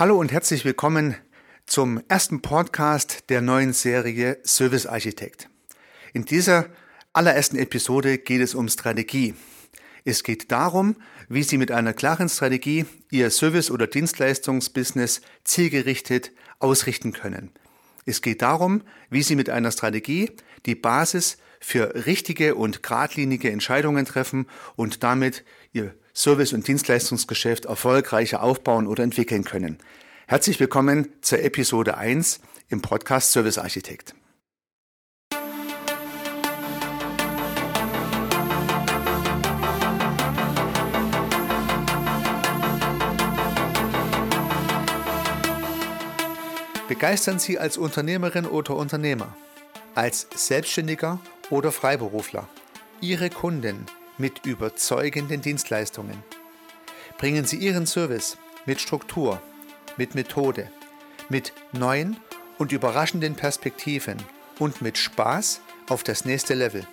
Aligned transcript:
Hallo 0.00 0.18
und 0.18 0.32
herzlich 0.32 0.64
willkommen 0.64 1.14
zum 1.66 2.00
ersten 2.08 2.40
Podcast 2.40 3.28
der 3.28 3.42
neuen 3.42 3.74
Serie 3.74 4.38
Service 4.46 4.86
Architekt. 4.86 5.50
In 6.14 6.24
dieser 6.24 6.70
allerersten 7.12 7.58
Episode 7.58 8.16
geht 8.16 8.40
es 8.40 8.54
um 8.54 8.70
Strategie. 8.70 9.34
Es 10.06 10.22
geht 10.22 10.50
darum, 10.50 10.96
wie 11.28 11.42
Sie 11.42 11.58
mit 11.58 11.70
einer 11.70 11.92
klaren 11.92 12.30
Strategie 12.30 12.86
Ihr 13.10 13.28
Service- 13.28 13.70
oder 13.70 13.86
Dienstleistungsbusiness 13.86 15.20
zielgerichtet 15.44 16.32
ausrichten 16.60 17.12
können. 17.12 17.50
Es 18.06 18.22
geht 18.22 18.40
darum, 18.40 18.80
wie 19.10 19.22
Sie 19.22 19.36
mit 19.36 19.50
einer 19.50 19.70
Strategie 19.70 20.30
die 20.64 20.76
Basis 20.76 21.36
für 21.60 22.06
richtige 22.06 22.54
und 22.54 22.82
geradlinige 22.82 23.50
Entscheidungen 23.50 24.06
treffen 24.06 24.46
und 24.76 25.02
damit 25.02 25.44
Ihr 25.74 25.94
Service- 26.14 26.52
und 26.52 26.66
Dienstleistungsgeschäft 26.66 27.66
erfolgreicher 27.66 28.42
aufbauen 28.42 28.86
oder 28.86 29.04
entwickeln 29.04 29.44
können. 29.44 29.78
Herzlich 30.26 30.60
willkommen 30.60 31.08
zur 31.22 31.40
Episode 31.42 31.96
1 31.96 32.40
im 32.68 32.82
Podcast 32.82 33.32
Service 33.32 33.58
Architekt. 33.58 34.14
Begeistern 46.88 47.38
Sie 47.38 47.56
als 47.58 47.78
Unternehmerin 47.78 48.46
oder 48.46 48.74
Unternehmer, 48.74 49.36
als 49.94 50.26
Selbstständiger 50.34 51.20
oder 51.48 51.70
Freiberufler 51.70 52.48
Ihre 53.00 53.30
Kunden 53.30 53.86
mit 54.20 54.44
überzeugenden 54.44 55.40
Dienstleistungen. 55.40 56.22
Bringen 57.18 57.46
Sie 57.46 57.56
Ihren 57.56 57.86
Service 57.86 58.36
mit 58.66 58.80
Struktur, 58.80 59.42
mit 59.96 60.14
Methode, 60.14 60.70
mit 61.30 61.52
neuen 61.72 62.18
und 62.58 62.70
überraschenden 62.70 63.34
Perspektiven 63.34 64.18
und 64.58 64.82
mit 64.82 64.98
Spaß 64.98 65.62
auf 65.88 66.02
das 66.02 66.26
nächste 66.26 66.54
Level. 66.54 66.86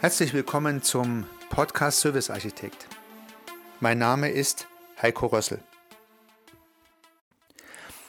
Herzlich 0.00 0.34
willkommen 0.34 0.82
zum 0.82 1.26
Podcast 1.48 2.00
Service 2.00 2.28
Architekt. 2.30 2.86
Mein 3.80 3.98
Name 3.98 4.30
ist 4.30 4.68
Heiko 5.00 5.26
Rössel. 5.26 5.60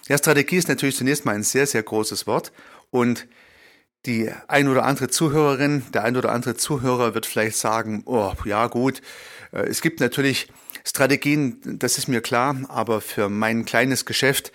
Ja, 0.07 0.17
Strategie 0.17 0.57
ist 0.57 0.69
natürlich 0.69 0.95
zunächst 0.95 1.25
mal 1.25 1.35
ein 1.35 1.43
sehr, 1.43 1.67
sehr 1.67 1.83
großes 1.83 2.27
Wort 2.27 2.53
und 2.91 3.27
die 4.05 4.31
ein 4.47 4.69
oder 4.69 4.85
andere 4.85 5.09
Zuhörerin, 5.09 5.83
der 5.93 6.05
ein 6.05 6.15
oder 6.15 6.31
andere 6.31 6.55
Zuhörer 6.55 7.13
wird 7.13 7.25
vielleicht 7.25 7.57
sagen, 7.57 8.03
oh, 8.05 8.33
ja 8.45 8.67
gut, 8.67 9.01
äh, 9.51 9.65
es 9.67 9.81
gibt 9.81 9.99
natürlich 9.99 10.47
Strategien, 10.85 11.59
das 11.79 11.97
ist 11.97 12.07
mir 12.07 12.21
klar, 12.21 12.55
aber 12.69 13.01
für 13.01 13.27
mein 13.27 13.65
kleines 13.65 14.05
Geschäft, 14.05 14.53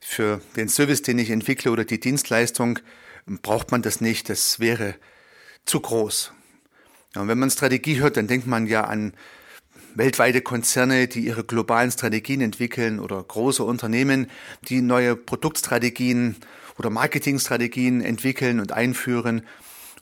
für 0.00 0.40
den 0.56 0.68
Service, 0.68 1.02
den 1.02 1.18
ich 1.18 1.28
entwickle 1.28 1.70
oder 1.70 1.84
die 1.84 2.00
Dienstleistung, 2.00 2.78
braucht 3.26 3.72
man 3.72 3.82
das 3.82 4.00
nicht, 4.00 4.30
das 4.30 4.60
wäre 4.60 4.94
zu 5.66 5.80
groß. 5.80 6.32
Ja, 7.14 7.22
und 7.22 7.28
wenn 7.28 7.38
man 7.38 7.50
Strategie 7.50 8.00
hört, 8.00 8.16
dann 8.16 8.28
denkt 8.28 8.46
man 8.46 8.66
ja 8.66 8.84
an 8.84 9.12
weltweite 9.96 10.42
Konzerne, 10.42 11.08
die 11.08 11.20
ihre 11.20 11.44
globalen 11.44 11.90
Strategien 11.90 12.40
entwickeln 12.40 13.00
oder 13.00 13.22
große 13.22 13.64
Unternehmen, 13.64 14.30
die 14.68 14.82
neue 14.82 15.16
Produktstrategien 15.16 16.36
oder 16.78 16.90
Marketingstrategien 16.90 18.02
entwickeln 18.02 18.60
und 18.60 18.72
einführen. 18.72 19.42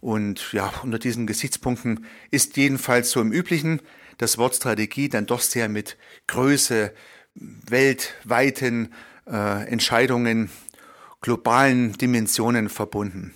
Und 0.01 0.53
ja, 0.53 0.73
unter 0.83 0.99
diesen 0.99 1.27
Gesichtspunkten 1.27 2.07
ist 2.31 2.57
jedenfalls 2.57 3.11
so 3.11 3.21
im 3.21 3.33
Üblichen 3.33 3.81
das 4.19 4.39
Wort 4.39 4.55
Strategie 4.55 5.09
dann 5.09 5.27
doch 5.27 5.41
sehr 5.41 5.69
mit 5.69 5.97
Größe, 6.27 6.93
weltweiten 7.35 8.93
äh, 9.27 9.67
Entscheidungen, 9.69 10.51
globalen 11.21 11.95
Dimensionen 11.95 12.69
verbunden. 12.69 13.35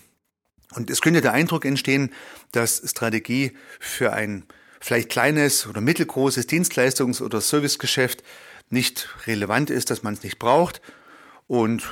Und 0.75 0.91
es 0.91 1.00
könnte 1.00 1.21
der 1.21 1.32
Eindruck 1.32 1.65
entstehen, 1.65 2.12
dass 2.53 2.82
Strategie 2.84 3.53
für 3.81 4.12
ein 4.12 4.44
vielleicht 4.81 5.09
kleines 5.09 5.66
oder 5.66 5.81
mittelgroßes 5.81 6.49
Dienstleistungs- 6.49 7.22
oder 7.22 7.41
Servicegeschäft 7.41 8.22
nicht 8.71 9.09
relevant 9.27 9.71
ist, 9.71 9.91
dass 9.91 10.03
man 10.03 10.15
es 10.15 10.22
nicht 10.22 10.39
braucht 10.39 10.81
und 11.47 11.83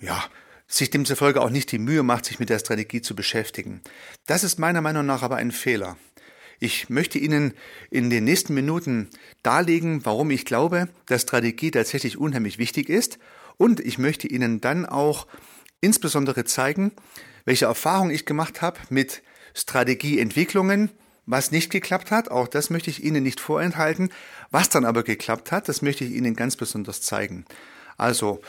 ja, 0.00 0.24
sich 0.66 0.90
demzufolge 0.90 1.40
auch 1.40 1.50
nicht 1.50 1.72
die 1.72 1.78
Mühe 1.78 2.02
macht, 2.02 2.26
sich 2.26 2.38
mit 2.38 2.50
der 2.50 2.58
Strategie 2.58 3.00
zu 3.00 3.16
beschäftigen. 3.16 3.80
Das 4.26 4.44
ist 4.44 4.58
meiner 4.58 4.80
Meinung 4.80 5.06
nach 5.06 5.22
aber 5.22 5.36
ein 5.36 5.52
Fehler. 5.52 5.96
Ich 6.60 6.90
möchte 6.90 7.18
Ihnen 7.18 7.54
in 7.90 8.10
den 8.10 8.24
nächsten 8.24 8.52
Minuten 8.52 9.08
darlegen, 9.42 10.04
warum 10.04 10.30
ich 10.30 10.44
glaube, 10.44 10.88
dass 11.06 11.22
Strategie 11.22 11.70
tatsächlich 11.70 12.18
unheimlich 12.18 12.58
wichtig 12.58 12.88
ist 12.88 13.18
und 13.56 13.80
ich 13.80 13.98
möchte 13.98 14.26
Ihnen 14.26 14.60
dann 14.60 14.84
auch 14.84 15.26
insbesondere 15.80 16.44
zeigen, 16.44 16.92
welche 17.44 17.66
Erfahrungen 17.66 18.10
ich 18.10 18.26
gemacht 18.26 18.60
habe 18.60 18.78
mit 18.90 19.22
Strategieentwicklungen, 19.54 20.90
was 21.28 21.50
nicht 21.50 21.70
geklappt 21.70 22.10
hat, 22.10 22.30
auch 22.30 22.48
das 22.48 22.70
möchte 22.70 22.88
ich 22.88 23.04
Ihnen 23.04 23.22
nicht 23.22 23.38
vorenthalten. 23.38 24.10
Was 24.50 24.70
dann 24.70 24.86
aber 24.86 25.02
geklappt 25.02 25.52
hat, 25.52 25.68
das 25.68 25.82
möchte 25.82 26.04
ich 26.04 26.12
Ihnen 26.12 26.34
ganz 26.34 26.56
besonders 26.56 27.02
zeigen. 27.02 27.44
Also, 27.98 28.40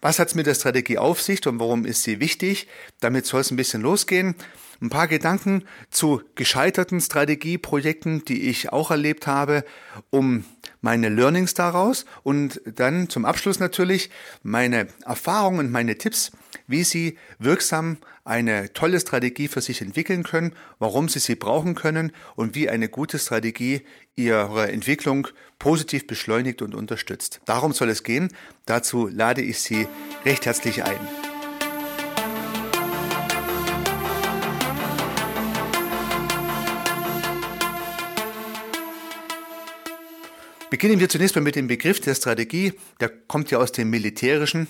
was 0.00 0.18
hat 0.18 0.28
es 0.28 0.34
mit 0.34 0.46
der 0.46 0.54
Strategie 0.54 0.98
auf 0.98 1.20
sich 1.20 1.46
und 1.46 1.58
warum 1.58 1.84
ist 1.84 2.02
sie 2.02 2.20
wichtig? 2.20 2.68
Damit 3.00 3.26
soll 3.26 3.40
es 3.40 3.50
ein 3.50 3.56
bisschen 3.56 3.82
losgehen. 3.82 4.34
Ein 4.80 4.90
paar 4.90 5.06
Gedanken 5.06 5.64
zu 5.90 6.22
gescheiterten 6.34 7.00
Strategieprojekten, 7.00 8.24
die 8.24 8.48
ich 8.48 8.72
auch 8.72 8.90
erlebt 8.90 9.28
habe, 9.28 9.64
um 10.10 10.44
meine 10.80 11.08
Learnings 11.08 11.54
daraus 11.54 12.04
und 12.24 12.60
dann 12.64 13.08
zum 13.08 13.24
Abschluss 13.24 13.60
natürlich 13.60 14.10
meine 14.42 14.88
Erfahrungen 15.04 15.60
und 15.60 15.70
meine 15.70 15.96
Tipps, 15.98 16.32
wie 16.66 16.84
Sie 16.84 17.18
wirksam 17.38 17.98
eine 18.24 18.72
tolle 18.72 19.00
Strategie 19.00 19.48
für 19.48 19.60
sich 19.60 19.80
entwickeln 19.80 20.22
können, 20.22 20.54
warum 20.78 21.08
Sie 21.08 21.18
sie 21.18 21.34
brauchen 21.34 21.74
können 21.74 22.12
und 22.36 22.54
wie 22.54 22.68
eine 22.68 22.88
gute 22.88 23.18
Strategie 23.18 23.82
Ihre 24.14 24.70
Entwicklung 24.70 25.28
positiv 25.58 26.06
beschleunigt 26.06 26.62
und 26.62 26.74
unterstützt. 26.74 27.40
Darum 27.44 27.72
soll 27.72 27.90
es 27.90 28.02
gehen. 28.02 28.28
Dazu 28.66 29.08
lade 29.08 29.42
ich 29.42 29.60
Sie 29.60 29.86
recht 30.24 30.46
herzlich 30.46 30.84
ein. 30.84 30.98
Beginnen 40.72 41.00
wir 41.00 41.10
zunächst 41.10 41.36
mal 41.36 41.42
mit 41.42 41.54
dem 41.54 41.66
Begriff 41.66 42.00
der 42.00 42.14
Strategie. 42.14 42.72
Der 42.98 43.10
kommt 43.10 43.50
ja 43.50 43.58
aus 43.58 43.72
dem 43.72 43.90
Militärischen. 43.90 44.68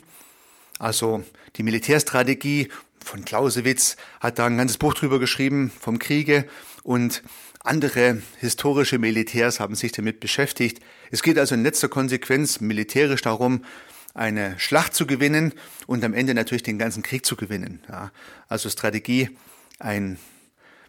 Also 0.79 1.23
die 1.57 1.63
Militärstrategie 1.63 2.69
von 3.05 3.25
Clausewitz 3.25 3.97
hat 4.21 4.39
da 4.39 4.47
ein 4.47 4.57
ganzes 4.57 4.79
Buch 4.79 4.95
drüber 4.95 5.19
geschrieben 5.19 5.73
vom 5.81 5.99
Kriege 5.99 6.47
und 6.83 7.23
andere 7.65 8.21
historische 8.39 8.99
Militärs 8.99 9.61
haben 9.61 9.75
sich 9.75 9.93
damit 9.93 10.19
beschäftigt. 10.19 10.81
Es 11.11 11.23
geht 11.23 11.39
also 11.39 11.55
in 11.55 11.63
letzter 11.63 11.89
Konsequenz 11.89 12.61
militärisch 12.61 13.23
darum, 13.23 13.65
eine 14.15 14.59
Schlacht 14.59 14.95
zu 14.95 15.07
gewinnen 15.07 15.55
und 15.87 16.05
am 16.05 16.13
Ende 16.13 16.35
natürlich 16.35 16.65
den 16.65 16.79
ganzen 16.79 17.03
Krieg 17.03 17.25
zu 17.25 17.37
gewinnen. 17.37 17.83
Ja, 17.89 18.11
also 18.49 18.69
Strategie, 18.69 19.31
ein 19.79 20.19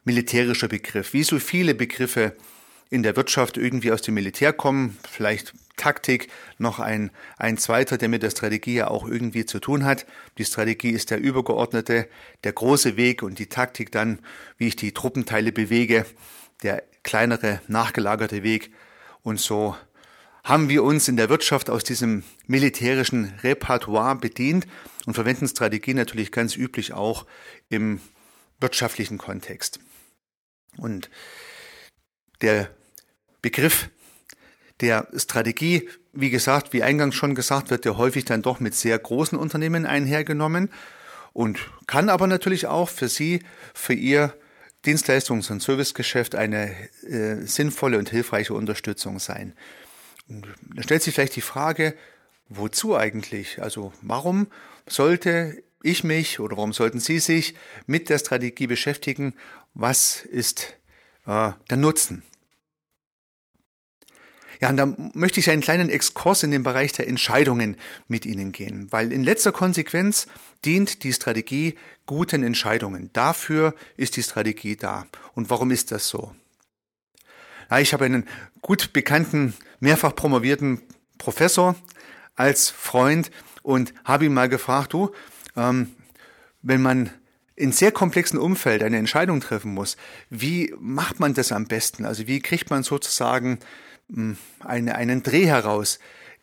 militärischer 0.04 0.68
Begriff. 0.68 1.14
Wie 1.14 1.24
so 1.24 1.40
viele 1.40 1.76
Begriffe 1.76 2.36
in 2.90 3.04
der 3.04 3.16
Wirtschaft 3.16 3.58
irgendwie 3.58 3.92
aus 3.92 4.02
dem 4.02 4.14
Militär 4.14 4.54
kommen, 4.54 4.98
vielleicht 5.10 5.54
Taktik, 5.76 6.28
noch 6.60 6.80
ein, 6.80 7.10
ein 7.38 7.58
zweiter, 7.58 7.98
der 7.98 8.08
mit 8.08 8.22
der 8.22 8.30
Strategie 8.30 8.76
ja 8.76 8.88
auch 8.90 9.08
irgendwie 9.08 9.46
zu 9.46 9.60
tun 9.60 9.86
hat. 9.86 10.06
Die 10.38 10.46
Strategie 10.46 10.92
ist 10.92 11.10
der 11.10 11.20
übergeordnete, 11.20 12.08
der 12.44 12.54
große 12.54 12.96
Weg 12.96 13.24
und 13.24 13.40
die 13.40 13.48
Taktik 13.48 13.92
dann, 13.92 14.20
wie 14.58 14.68
ich 14.68 14.76
die 14.76 14.92
Truppenteile 14.92 15.52
bewege, 15.52 16.06
der 16.62 16.84
kleinere, 17.02 17.62
nachgelagerte 17.68 18.44
Weg. 18.44 18.72
Und 19.24 19.40
so 19.40 19.76
haben 20.44 20.70
wir 20.70 20.84
uns 20.84 21.08
in 21.08 21.18
der 21.18 21.30
Wirtschaft 21.30 21.70
aus 21.70 21.84
diesem 21.84 22.24
militärischen 22.46 23.34
Repertoire 23.44 24.16
bedient 24.16 24.68
und 25.06 25.16
verwenden 25.16 25.48
Strategie 25.48 25.94
natürlich 25.94 26.32
ganz 26.32 26.56
üblich 26.56 26.94
auch 26.94 27.26
im 27.70 28.00
wirtschaftlichen 28.60 29.18
Kontext. 29.18 29.80
Und 30.78 31.10
der 32.42 32.70
Begriff 33.42 33.90
der 34.82 35.08
Strategie, 35.16 35.90
wie 36.12 36.30
gesagt, 36.30 36.74
wie 36.74 36.84
eingangs 36.84 37.16
schon 37.16 37.36
gesagt, 37.36 37.70
wird 37.70 37.86
ja 37.86 37.98
häufig 37.98 38.26
dann 38.26 38.42
doch 38.42 38.60
mit 38.60 38.76
sehr 38.76 38.98
großen 38.98 39.38
Unternehmen 39.38 39.86
einhergenommen 39.86 40.70
und 41.34 41.60
kann 41.88 42.10
aber 42.10 42.28
natürlich 42.28 42.68
auch 42.68 42.90
für 42.90 43.08
Sie, 43.08 43.42
für 43.74 43.94
Ihr 43.94 44.34
Dienstleistungs- 44.86 45.52
und 45.52 45.62
Servicegeschäft 45.62 46.36
eine 46.36 46.76
äh, 47.04 47.46
sinnvolle 47.46 47.98
und 47.98 48.10
hilfreiche 48.10 48.54
Unterstützung 48.54 49.20
sein. 49.20 49.54
Da 50.28 50.84
stellt 50.84 51.04
sich 51.04 51.16
vielleicht 51.16 51.36
die 51.36 51.42
Frage, 51.42 51.96
wozu 52.50 52.96
eigentlich? 52.96 53.62
Also 53.62 53.94
warum 54.02 54.48
sollte 54.88 55.64
ich 55.82 56.04
mich 56.04 56.40
oder 56.40 56.58
warum 56.58 56.74
sollten 56.74 57.00
Sie 57.00 57.20
sich 57.20 57.56
mit 57.86 58.10
der 58.10 58.20
Strategie 58.20 58.68
beschäftigen? 58.68 59.36
Was 59.74 60.24
ist 60.24 60.76
äh, 61.26 61.52
der 61.70 61.78
Nutzen. 61.78 62.24
Ja, 64.62 64.70
und 64.70 64.78
da 64.78 64.96
möchte 65.14 65.42
ich 65.42 65.50
einen 65.50 65.62
kleinen 65.62 65.90
Exkurs 65.90 66.44
in 66.44 66.52
den 66.52 66.64
Bereich 66.64 66.94
der 66.94 67.08
Entscheidungen 67.08 67.76
mit 68.08 68.26
Ihnen 68.26 68.54
gehen, 68.54 68.90
weil 68.92 69.12
in 69.12 69.24
letzter 69.24 69.52
Konsequenz 69.52 70.28
dient 70.64 71.04
die 71.04 71.12
Strategie 71.12 71.76
guten 72.06 72.44
Entscheidungen. 72.44 73.10
Dafür 73.12 73.76
ist 73.98 74.16
die 74.16 74.24
Strategie 74.24 74.78
da. 74.78 75.06
Und 75.36 75.50
warum 75.50 75.72
ist 75.72 75.92
das 75.92 76.08
so? 76.08 76.34
Ja, 77.70 77.80
ich 77.80 77.92
habe 77.92 78.06
einen 78.06 78.26
gut 78.62 78.94
bekannten, 78.94 79.54
mehrfach 79.80 80.16
promovierten 80.16 80.82
Professor 81.18 81.76
als 82.36 82.70
Freund 82.70 83.32
und 83.64 83.94
habe 84.06 84.26
ihn 84.26 84.34
mal 84.34 84.48
gefragt, 84.48 84.94
du, 84.94 85.12
ähm, 85.56 85.92
wenn 86.62 86.82
man 86.82 87.10
in 87.56 87.72
sehr 87.72 87.92
komplexen 87.92 88.40
Umfeld 88.40 88.84
eine 88.84 88.98
Entscheidung 88.98 89.42
treffen 89.42 89.74
muss, 89.74 89.98
wie 90.30 90.74
macht 90.80 91.20
man 91.20 91.34
das 91.34 91.52
am 91.52 91.66
besten? 91.66 92.06
Also 92.06 92.28
wie 92.28 92.40
kriegt 92.40 92.70
man 92.70 92.84
sozusagen 92.84 93.60
eine, 94.60 94.96
einen 94.96 95.24
Dreh 95.24 95.46
heraus, 95.46 96.00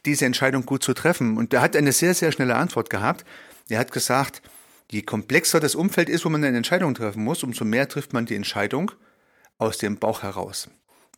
diese 0.07 0.25
Entscheidung 0.25 0.65
gut 0.67 0.83
zu 0.83 0.95
treffen. 0.95 1.37
Und 1.37 1.53
er 1.53 1.61
hat 1.61 1.77
eine 1.77 1.93
sehr, 1.93 2.15
sehr 2.15 2.33
schnelle 2.33 2.57
Antwort 2.57 2.91
gehabt. 2.91 3.25
Er 3.69 3.79
hat 3.79 3.93
gesagt, 3.93 4.43
je 4.91 5.03
komplexer 5.03 5.61
das 5.61 5.75
Umfeld 5.75 6.09
ist, 6.09 6.25
wo 6.25 6.29
man 6.29 6.45
eine 6.45 6.57
Entscheidung 6.57 6.95
treffen 6.95 7.23
muss, 7.23 7.43
umso 7.43 7.65
mehr 7.65 7.89
trifft 7.89 8.13
man 8.13 8.27
die 8.27 8.35
Entscheidung 8.35 8.93
aus 9.59 9.79
dem 9.79 9.99
Bauch 9.99 10.23
heraus. 10.23 10.69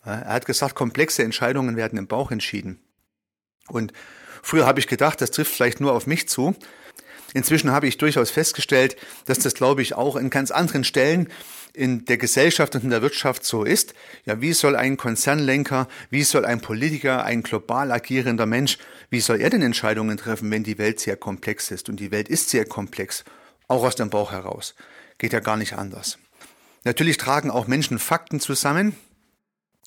Er 0.05 0.27
hat 0.27 0.47
gesagt, 0.47 0.75
komplexe 0.75 1.23
Entscheidungen 1.23 1.77
werden 1.77 1.99
im 1.99 2.09
Bauch 2.09 2.33
entschieden. 2.33 2.81
Und 3.69 3.93
früher 4.43 4.67
habe 4.67 4.81
ich 4.81 4.89
gedacht, 4.89 5.21
das 5.21 5.31
trifft 5.31 5.53
vielleicht 5.53 5.81
nur 5.81 5.93
auf 5.93 6.09
mich 6.09 6.29
zu. 6.29 6.57
Inzwischen 7.35 7.71
habe 7.71 7.87
ich 7.87 7.99
durchaus 7.99 8.31
festgestellt, 8.31 8.97
dass 9.25 9.39
das, 9.39 9.55
glaube 9.55 9.83
ich, 9.83 9.95
auch 9.95 10.17
in 10.17 10.31
ganz 10.31 10.51
anderen 10.51 10.85
Stellen 10.85 11.29
in 11.75 12.05
der 12.05 12.19
Gesellschaft 12.19 12.75
und 12.75 12.85
in 12.85 12.91
der 12.91 13.03
Wirtschaft 13.03 13.45
so 13.45 13.65
ist. 13.65 13.95
Ja, 14.27 14.41
wie 14.41 14.53
soll 14.53 14.77
ein 14.77 14.97
Konzernlenker, 14.97 15.89
wie 16.11 16.23
soll 16.23 16.45
ein 16.45 16.61
Politiker, 16.61 17.25
ein 17.25 17.43
global 17.43 17.91
agierender 17.91 18.47
Mensch, 18.47 18.79
wie 19.09 19.21
soll 19.21 19.41
er 19.41 19.51
denn 19.51 19.63
Entscheidungen 19.63 20.19
treffen, 20.19 20.51
wenn 20.51 20.65
die 20.65 20.79
Welt 20.79 21.01
sehr 21.01 21.17
komplex 21.17 21.71
ist? 21.71 21.89
Und 21.89 21.97
die 21.97 22.11
Welt 22.11 22.29
ist 22.29 22.51
sehr 22.51 22.67
komplex, 22.67 23.25
auch 23.69 23.85
aus 23.85 23.97
dem 23.97 24.11
Bauch 24.11 24.33
heraus. 24.33 24.75
Geht 25.19 25.33
ja 25.33 25.41
gar 25.41 25.57
nicht 25.57 25.75
anders. 25.75 26.19
Natürlich 26.85 27.17
tragen 27.17 27.51
auch 27.51 27.67
Menschen 27.67 27.99
Fakten 27.99 28.41
zusammen, 28.41 28.95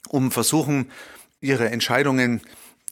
um 0.10 0.32
versuchen, 0.32 0.92
ihre 1.42 1.70
Entscheidungen 1.70 2.42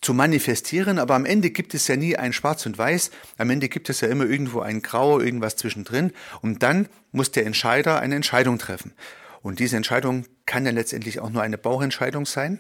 zu 0.04 0.14
manifestieren, 0.14 1.00
aber 1.00 1.16
am 1.16 1.26
Ende 1.26 1.50
gibt 1.50 1.74
es 1.74 1.88
ja 1.88 1.96
nie 1.96 2.16
ein 2.16 2.34
Schwarz 2.34 2.66
und 2.66 2.78
Weiß, 2.78 3.12
am 3.38 3.50
Ende 3.50 3.70
gibt 3.70 3.90
es 3.90 4.02
ja 4.02 4.10
immer 4.10 4.26
irgendwo 4.26 4.60
ein 4.60 4.82
Grau, 4.82 5.20
irgendwas 5.20 5.56
zwischendrin 5.56 6.12
und 6.42 6.62
dann 6.62 6.90
muss 7.12 7.32
der 7.32 7.46
Entscheider 7.46 8.00
eine 8.00 8.16
Entscheidung 8.16 8.58
treffen. 8.58 8.94
Und 9.42 9.60
diese 9.60 9.78
Entscheidung 9.78 10.26
kann 10.46 10.66
ja 10.66 10.72
letztendlich 10.72 11.20
auch 11.20 11.30
nur 11.30 11.42
eine 11.42 11.58
Bauchentscheidung 11.58 12.26
sein, 12.26 12.60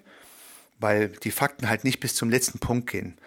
weil 0.79 1.09
die 1.09 1.31
Fakten 1.31 1.69
halt 1.69 1.83
nicht 1.83 1.99
bis 1.99 2.15
zum 2.15 2.29
letzten 2.29 2.59
Punkt 2.59 2.89
gehen. 2.89 3.17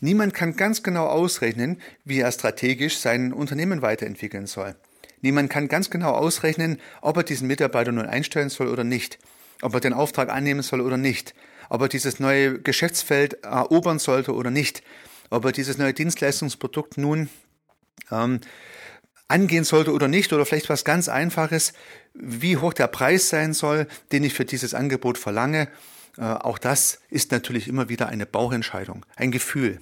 Niemand 0.00 0.34
kann 0.34 0.56
ganz 0.56 0.82
genau 0.82 1.06
ausrechnen, 1.06 1.80
wie 2.04 2.20
er 2.20 2.32
strategisch 2.32 2.98
sein 2.98 3.32
Unternehmen 3.32 3.80
weiterentwickeln 3.80 4.46
soll. 4.46 4.74
Niemand 5.22 5.48
kann 5.48 5.68
ganz 5.68 5.88
genau 5.88 6.12
ausrechnen, 6.12 6.78
ob 7.00 7.16
er 7.16 7.22
diesen 7.22 7.48
Mitarbeiter 7.48 7.92
nun 7.92 8.06
einstellen 8.06 8.50
soll 8.50 8.68
oder 8.68 8.84
nicht, 8.84 9.18
ob 9.62 9.72
er 9.72 9.80
den 9.80 9.94
Auftrag 9.94 10.28
annehmen 10.28 10.62
soll 10.62 10.82
oder 10.82 10.98
nicht 10.98 11.34
ob 11.68 11.82
er 11.82 11.88
dieses 11.88 12.20
neue 12.20 12.60
Geschäftsfeld 12.60 13.44
erobern 13.44 13.98
sollte 13.98 14.34
oder 14.34 14.50
nicht, 14.50 14.82
ob 15.30 15.44
er 15.44 15.52
dieses 15.52 15.78
neue 15.78 15.94
Dienstleistungsprodukt 15.94 16.98
nun 16.98 17.28
ähm, 18.10 18.40
angehen 19.28 19.64
sollte 19.64 19.92
oder 19.92 20.08
nicht, 20.08 20.32
oder 20.32 20.46
vielleicht 20.46 20.68
was 20.68 20.84
ganz 20.84 21.08
Einfaches, 21.08 21.72
wie 22.14 22.56
hoch 22.56 22.72
der 22.72 22.86
Preis 22.86 23.28
sein 23.28 23.52
soll, 23.52 23.86
den 24.12 24.24
ich 24.24 24.34
für 24.34 24.44
dieses 24.44 24.74
Angebot 24.74 25.18
verlange. 25.18 25.68
Äh, 26.16 26.22
auch 26.22 26.58
das 26.58 27.00
ist 27.10 27.32
natürlich 27.32 27.68
immer 27.68 27.88
wieder 27.88 28.08
eine 28.08 28.26
Bauchentscheidung, 28.26 29.04
ein 29.16 29.30
Gefühl. 29.30 29.80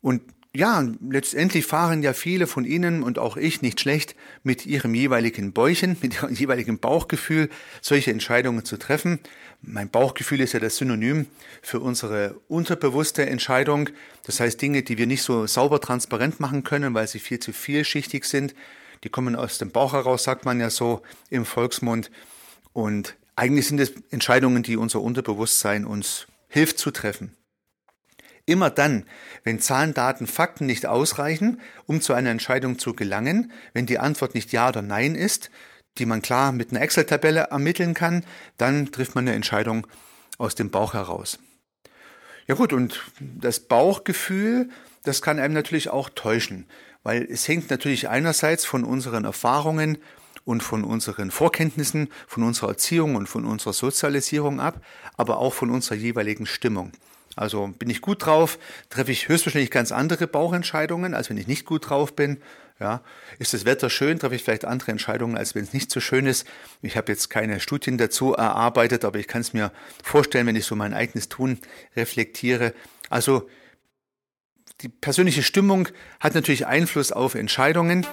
Und 0.00 0.33
ja, 0.56 0.86
letztendlich 1.08 1.66
fahren 1.66 2.02
ja 2.02 2.12
viele 2.12 2.46
von 2.46 2.64
Ihnen 2.64 3.02
und 3.02 3.18
auch 3.18 3.36
ich 3.36 3.60
nicht 3.60 3.80
schlecht 3.80 4.14
mit 4.44 4.66
ihrem 4.66 4.94
jeweiligen 4.94 5.52
Bäuchen, 5.52 5.96
mit 6.02 6.14
ihrem 6.14 6.32
jeweiligen 6.32 6.78
Bauchgefühl 6.78 7.50
solche 7.80 8.12
Entscheidungen 8.12 8.64
zu 8.64 8.76
treffen. 8.76 9.18
Mein 9.62 9.90
Bauchgefühl 9.90 10.40
ist 10.40 10.52
ja 10.52 10.60
das 10.60 10.76
Synonym 10.76 11.26
für 11.60 11.80
unsere 11.80 12.36
unterbewusste 12.46 13.26
Entscheidung. 13.26 13.90
Das 14.24 14.38
heißt 14.38 14.62
Dinge, 14.62 14.82
die 14.82 14.96
wir 14.96 15.06
nicht 15.06 15.22
so 15.22 15.46
sauber 15.46 15.80
transparent 15.80 16.38
machen 16.38 16.62
können, 16.62 16.94
weil 16.94 17.08
sie 17.08 17.18
viel 17.18 17.40
zu 17.40 17.52
vielschichtig 17.52 18.24
sind. 18.24 18.54
Die 19.02 19.08
kommen 19.08 19.34
aus 19.34 19.58
dem 19.58 19.70
Bauch 19.70 19.92
heraus, 19.92 20.22
sagt 20.22 20.44
man 20.44 20.60
ja 20.60 20.70
so 20.70 21.02
im 21.30 21.44
Volksmund. 21.44 22.10
Und 22.72 23.16
eigentlich 23.34 23.66
sind 23.66 23.80
es 23.80 23.92
Entscheidungen, 24.10 24.62
die 24.62 24.76
unser 24.76 25.00
Unterbewusstsein 25.00 25.84
uns 25.84 26.26
hilft 26.48 26.78
zu 26.78 26.92
treffen. 26.92 27.34
Immer 28.46 28.70
dann, 28.70 29.04
wenn 29.42 29.58
Zahlen, 29.58 29.94
Daten, 29.94 30.26
Fakten 30.26 30.66
nicht 30.66 30.86
ausreichen, 30.86 31.60
um 31.86 32.00
zu 32.00 32.12
einer 32.12 32.30
Entscheidung 32.30 32.78
zu 32.78 32.94
gelangen, 32.94 33.50
wenn 33.72 33.86
die 33.86 33.98
Antwort 33.98 34.34
nicht 34.34 34.52
Ja 34.52 34.68
oder 34.68 34.82
Nein 34.82 35.14
ist, 35.14 35.50
die 35.98 36.06
man 36.06 36.22
klar 36.22 36.52
mit 36.52 36.70
einer 36.70 36.82
Excel-Tabelle 36.82 37.48
ermitteln 37.50 37.94
kann, 37.94 38.24
dann 38.58 38.92
trifft 38.92 39.14
man 39.14 39.26
eine 39.26 39.36
Entscheidung 39.36 39.86
aus 40.36 40.54
dem 40.54 40.70
Bauch 40.70 40.92
heraus. 40.92 41.38
Ja 42.46 42.54
gut, 42.54 42.74
und 42.74 43.02
das 43.20 43.60
Bauchgefühl, 43.60 44.68
das 45.04 45.22
kann 45.22 45.38
einem 45.38 45.54
natürlich 45.54 45.88
auch 45.88 46.10
täuschen, 46.10 46.66
weil 47.02 47.22
es 47.30 47.48
hängt 47.48 47.70
natürlich 47.70 48.08
einerseits 48.08 48.66
von 48.66 48.84
unseren 48.84 49.24
Erfahrungen 49.24 49.98
und 50.44 50.62
von 50.62 50.84
unseren 50.84 51.30
Vorkenntnissen, 51.30 52.08
von 52.26 52.42
unserer 52.42 52.68
Erziehung 52.70 53.14
und 53.16 53.26
von 53.26 53.46
unserer 53.46 53.72
Sozialisierung 53.72 54.60
ab, 54.60 54.84
aber 55.16 55.38
auch 55.38 55.54
von 55.54 55.70
unserer 55.70 55.96
jeweiligen 55.96 56.44
Stimmung. 56.44 56.92
Also 57.36 57.68
bin 57.78 57.90
ich 57.90 58.00
gut 58.00 58.24
drauf, 58.24 58.58
treffe 58.90 59.12
ich 59.12 59.28
höchstwahrscheinlich 59.28 59.70
ganz 59.70 59.92
andere 59.92 60.26
Bauchentscheidungen, 60.26 61.14
als 61.14 61.30
wenn 61.30 61.36
ich 61.36 61.46
nicht 61.46 61.64
gut 61.64 61.88
drauf 61.88 62.14
bin. 62.14 62.38
Ja, 62.80 63.02
ist 63.38 63.54
das 63.54 63.64
Wetter 63.64 63.88
schön, 63.88 64.18
treffe 64.18 64.34
ich 64.34 64.42
vielleicht 64.42 64.64
andere 64.64 64.90
Entscheidungen, 64.90 65.36
als 65.36 65.54
wenn 65.54 65.62
es 65.62 65.72
nicht 65.72 65.92
so 65.92 66.00
schön 66.00 66.26
ist. 66.26 66.46
Ich 66.82 66.96
habe 66.96 67.12
jetzt 67.12 67.30
keine 67.30 67.60
Studien 67.60 67.98
dazu 67.98 68.34
erarbeitet, 68.34 69.04
aber 69.04 69.18
ich 69.18 69.28
kann 69.28 69.42
es 69.42 69.52
mir 69.52 69.70
vorstellen, 70.02 70.46
wenn 70.48 70.56
ich 70.56 70.64
so 70.64 70.74
mein 70.74 70.92
eigenes 70.92 71.28
Tun 71.28 71.58
reflektiere. 71.96 72.74
Also 73.10 73.48
die 74.80 74.88
persönliche 74.88 75.44
Stimmung 75.44 75.88
hat 76.18 76.34
natürlich 76.34 76.66
Einfluss 76.66 77.12
auf 77.12 77.36
Entscheidungen. 77.36 78.06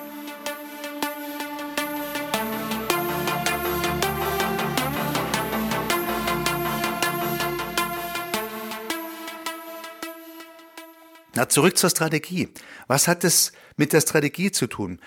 Zurück 11.51 11.77
zur 11.77 11.89
Strategie. 11.89 12.49
Was 12.87 13.07
hat 13.07 13.23
es 13.23 13.51
mit 13.77 13.93
der 13.93 14.01
Strategie 14.01 14.51
zu 14.51 14.67
tun? 14.67 14.99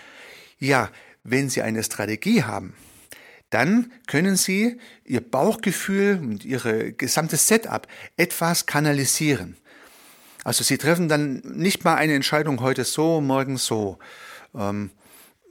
Ja, 0.59 0.91
wenn 1.23 1.49
Sie 1.49 1.63
eine 1.63 1.83
Strategie 1.83 2.45
haben, 2.45 2.75
dann 3.51 3.93
können 4.07 4.37
Sie 4.37 4.79
Ihr 5.05 5.21
Bauchgefühl 5.21 6.19
und 6.21 6.45
Ihre 6.45 6.93
gesamtes 6.93 7.47
Setup 7.47 7.87
etwas 8.17 8.67
kanalisieren. 8.67 9.57
Also 10.43 10.65
Sie 10.65 10.77
treffen 10.77 11.09
dann 11.09 11.37
nicht 11.45 11.85
mal 11.85 11.95
eine 11.95 12.15
Entscheidung 12.15 12.61
heute 12.61 12.85
so, 12.85 13.21
morgen 13.21 13.57
so. 13.57 13.99
Ähm, 14.55 14.91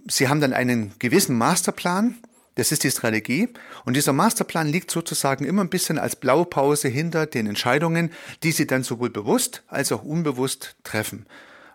Sie 0.07 0.27
haben 0.27 0.41
dann 0.41 0.53
einen 0.53 0.93
gewissen 1.00 1.38
Masterplan, 1.38 2.17
das 2.55 2.72
ist 2.72 2.83
die 2.83 2.91
Strategie. 2.91 3.50
Und 3.86 3.95
dieser 3.95 4.13
Masterplan 4.13 4.67
liegt 4.67 4.91
sozusagen 4.91 5.45
immer 5.45 5.63
ein 5.63 5.69
bisschen 5.69 5.98
als 5.98 6.15
Blaupause 6.15 6.88
hinter 6.88 7.25
den 7.25 7.48
Entscheidungen, 7.48 8.12
die 8.43 8.51
Sie 8.51 8.67
dann 8.67 8.83
sowohl 8.83 9.10
bewusst 9.10 9.63
als 9.67 9.91
auch 9.91 10.03
unbewusst 10.03 10.75
treffen. 10.83 11.25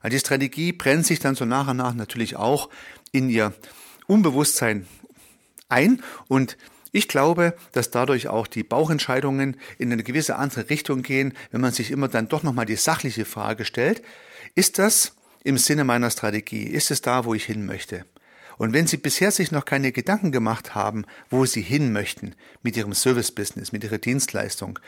Also 0.00 0.14
die 0.14 0.20
Strategie 0.20 0.73
brennt 0.73 1.06
sich 1.06 1.18
dann 1.18 1.35
so 1.35 1.44
nach 1.44 1.68
und 1.68 1.76
nach 1.76 1.94
natürlich 1.94 2.37
auch 2.37 2.68
in 3.12 3.28
Ihr 3.28 3.52
Unbewusstsein 4.06 4.87
ein 5.68 6.02
und 6.28 6.56
ich 6.92 7.08
glaube, 7.08 7.54
dass 7.73 7.90
dadurch 7.90 8.28
auch 8.28 8.47
die 8.47 8.62
Bauchentscheidungen 8.62 9.56
in 9.76 9.92
eine 9.92 10.02
gewisse 10.02 10.37
andere 10.37 10.70
Richtung 10.70 11.02
gehen, 11.02 11.35
wenn 11.50 11.61
man 11.61 11.73
sich 11.73 11.90
immer 11.90 12.08
dann 12.08 12.28
doch 12.28 12.42
nochmal 12.42 12.64
die 12.64 12.76
sachliche 12.76 13.26
Frage 13.26 13.66
stellt, 13.66 14.02
ist 14.54 14.78
das 14.78 15.14
im 15.44 15.58
Sinne 15.58 15.85
meiner 15.85 16.11
Strategie? 16.11 16.64
Ist 16.64 16.90
es 16.90 17.02
da, 17.02 17.26
wo 17.26 17.35
ich 17.35 17.44
hin 17.44 17.66
möchte? 17.66 18.06
Und 18.58 18.72
wenn 18.72 18.86
Sie 18.86 18.96
bisher 18.96 19.30
sich 19.30 19.52
noch 19.52 19.64
keine 19.64 19.92
Gedanken 19.92 20.32
gemacht 20.32 20.74
haben, 20.74 21.06
wo 21.30 21.46
Sie 21.46 21.62
hin 21.62 21.92
möchten 21.92 22.34
mit 22.62 22.76
Ihrem 22.76 22.92
Service-Business, 22.92 23.72
mit 23.72 23.84
Ihrer 23.84 23.98
Dienstleistung, 23.98 24.78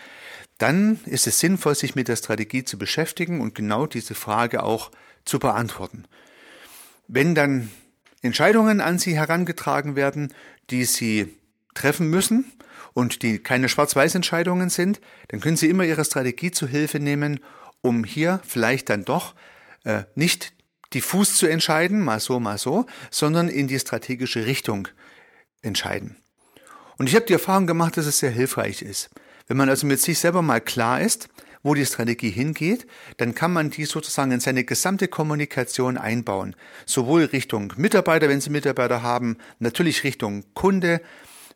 dann 0.59 1.01
ist 1.07 1.27
es 1.27 1.39
sinnvoll, 1.39 1.75
sich 1.75 1.95
mit 1.95 2.09
der 2.09 2.17
Strategie 2.17 2.65
zu 2.65 2.77
beschäftigen 2.77 3.41
und 3.41 3.55
genau 3.55 3.87
diese 3.87 4.15
Frage 4.15 4.63
auch 4.63 4.91
zu 5.25 5.39
beantworten. 5.39 6.05
Wenn 7.09 7.35
dann 7.35 7.71
Entscheidungen 8.23 8.81
an 8.81 8.99
Sie 8.99 9.17
herangetragen 9.17 9.97
werden, 9.97 10.35
die 10.71 10.85
Sie 10.85 11.35
treffen 11.75 12.11
müssen 12.11 12.45
und 12.93 13.23
die 13.23 13.39
keine 13.39 13.69
Schwarz-Weiß-Entscheidungen 13.69 14.69
sind, 14.69 15.01
dann 15.29 15.41
können 15.41 15.57
Sie 15.57 15.69
immer 15.69 15.85
Ihre 15.85 16.05
Strategie 16.05 16.51
zu 16.51 16.67
Hilfe 16.67 16.99
nehmen, 16.99 17.41
um 17.83 18.05
hier 18.05 18.41
vielleicht 18.47 18.91
dann 18.91 19.05
doch 19.05 19.35
äh, 19.85 20.03
nicht 20.15 20.53
diffus 20.95 21.37
zu 21.37 21.47
entscheiden, 21.47 22.01
mal 22.01 22.21
so, 22.21 22.41
mal 22.41 22.59
so, 22.59 22.87
sondern 23.11 23.49
in 23.49 23.69
die 23.69 23.79
strategische 23.79 24.47
Richtung 24.47 24.89
entscheiden. 25.63 26.17
Und 26.99 27.09
ich 27.09 27.15
habe 27.15 27.27
die 27.27 27.33
Erfahrung 27.33 27.67
gemacht, 27.67 27.97
dass 27.97 28.07
es 28.07 28.19
sehr 28.19 28.31
hilfreich 28.31 28.83
ist. 28.83 29.11
Wenn 29.47 29.57
man 29.57 29.69
also 29.69 29.87
mit 29.87 30.01
sich 30.01 30.19
selber 30.19 30.43
mal 30.43 30.61
klar 30.61 31.01
ist, 31.01 31.29
wo 31.63 31.75
die 31.75 31.85
Strategie 31.85 32.31
hingeht, 32.31 32.87
dann 33.19 33.35
kann 33.35 33.53
man 33.53 33.71
die 33.71 33.85
sozusagen 33.85 34.33
in 34.33 34.41
seine 34.41 34.65
gesamte 34.65 35.09
Kommunikation 35.09 35.99
einbauen. 35.99 36.57
Sowohl 36.87 37.25
Richtung 37.25 37.73
Mitarbeiter, 37.77 38.29
wenn 38.29 38.41
Sie 38.41 38.51
Mitarbeiter 38.51 39.03
haben, 39.03 39.37
natürlich 39.59 40.05
Richtung 40.05 40.45
Kunde, 40.55 41.01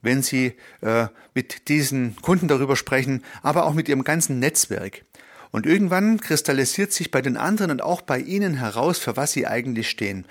wenn 0.02 0.22
Sie 0.22 0.54
äh, 0.82 1.06
mit 1.34 1.68
diesen 1.68 2.16
Kunden 2.20 2.48
darüber 2.48 2.76
sprechen, 2.76 3.24
aber 3.42 3.64
auch 3.64 3.74
mit 3.74 3.88
Ihrem 3.88 4.04
ganzen 4.04 4.38
Netzwerk. 4.38 5.04
Und 5.54 5.66
irgendwann 5.66 6.18
kristallisiert 6.18 6.92
sich 6.92 7.12
bei 7.12 7.22
den 7.22 7.36
anderen 7.36 7.70
und 7.70 7.80
auch 7.80 8.02
bei 8.02 8.18
Ihnen 8.18 8.54
heraus, 8.54 8.98
für 8.98 9.16
was 9.16 9.30
Sie 9.30 9.46
eigentlich 9.46 9.88
stehen. 9.88 10.26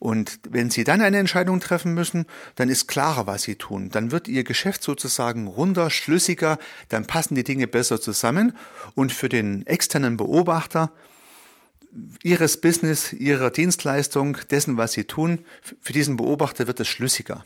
Und 0.00 0.40
wenn 0.50 0.70
Sie 0.70 0.82
dann 0.82 1.02
eine 1.02 1.18
Entscheidung 1.18 1.60
treffen 1.60 1.94
müssen, 1.94 2.26
dann 2.56 2.68
ist 2.68 2.88
klarer, 2.88 3.28
was 3.28 3.44
Sie 3.44 3.54
tun. 3.54 3.90
Dann 3.90 4.10
wird 4.10 4.26
Ihr 4.26 4.42
Geschäft 4.42 4.82
sozusagen 4.82 5.46
runder, 5.46 5.88
schlüssiger, 5.88 6.58
dann 6.88 7.06
passen 7.06 7.36
die 7.36 7.44
Dinge 7.44 7.68
besser 7.68 8.00
zusammen. 8.00 8.56
Und 8.96 9.12
für 9.12 9.28
den 9.28 9.64
externen 9.68 10.16
Beobachter 10.16 10.90
Ihres 12.24 12.60
Business, 12.60 13.12
Ihrer 13.12 13.50
Dienstleistung, 13.50 14.36
dessen, 14.50 14.76
was 14.78 14.94
Sie 14.94 15.04
tun, 15.04 15.44
für 15.80 15.92
diesen 15.92 16.16
Beobachter 16.16 16.66
wird 16.66 16.80
es 16.80 16.88
schlüssiger. 16.88 17.44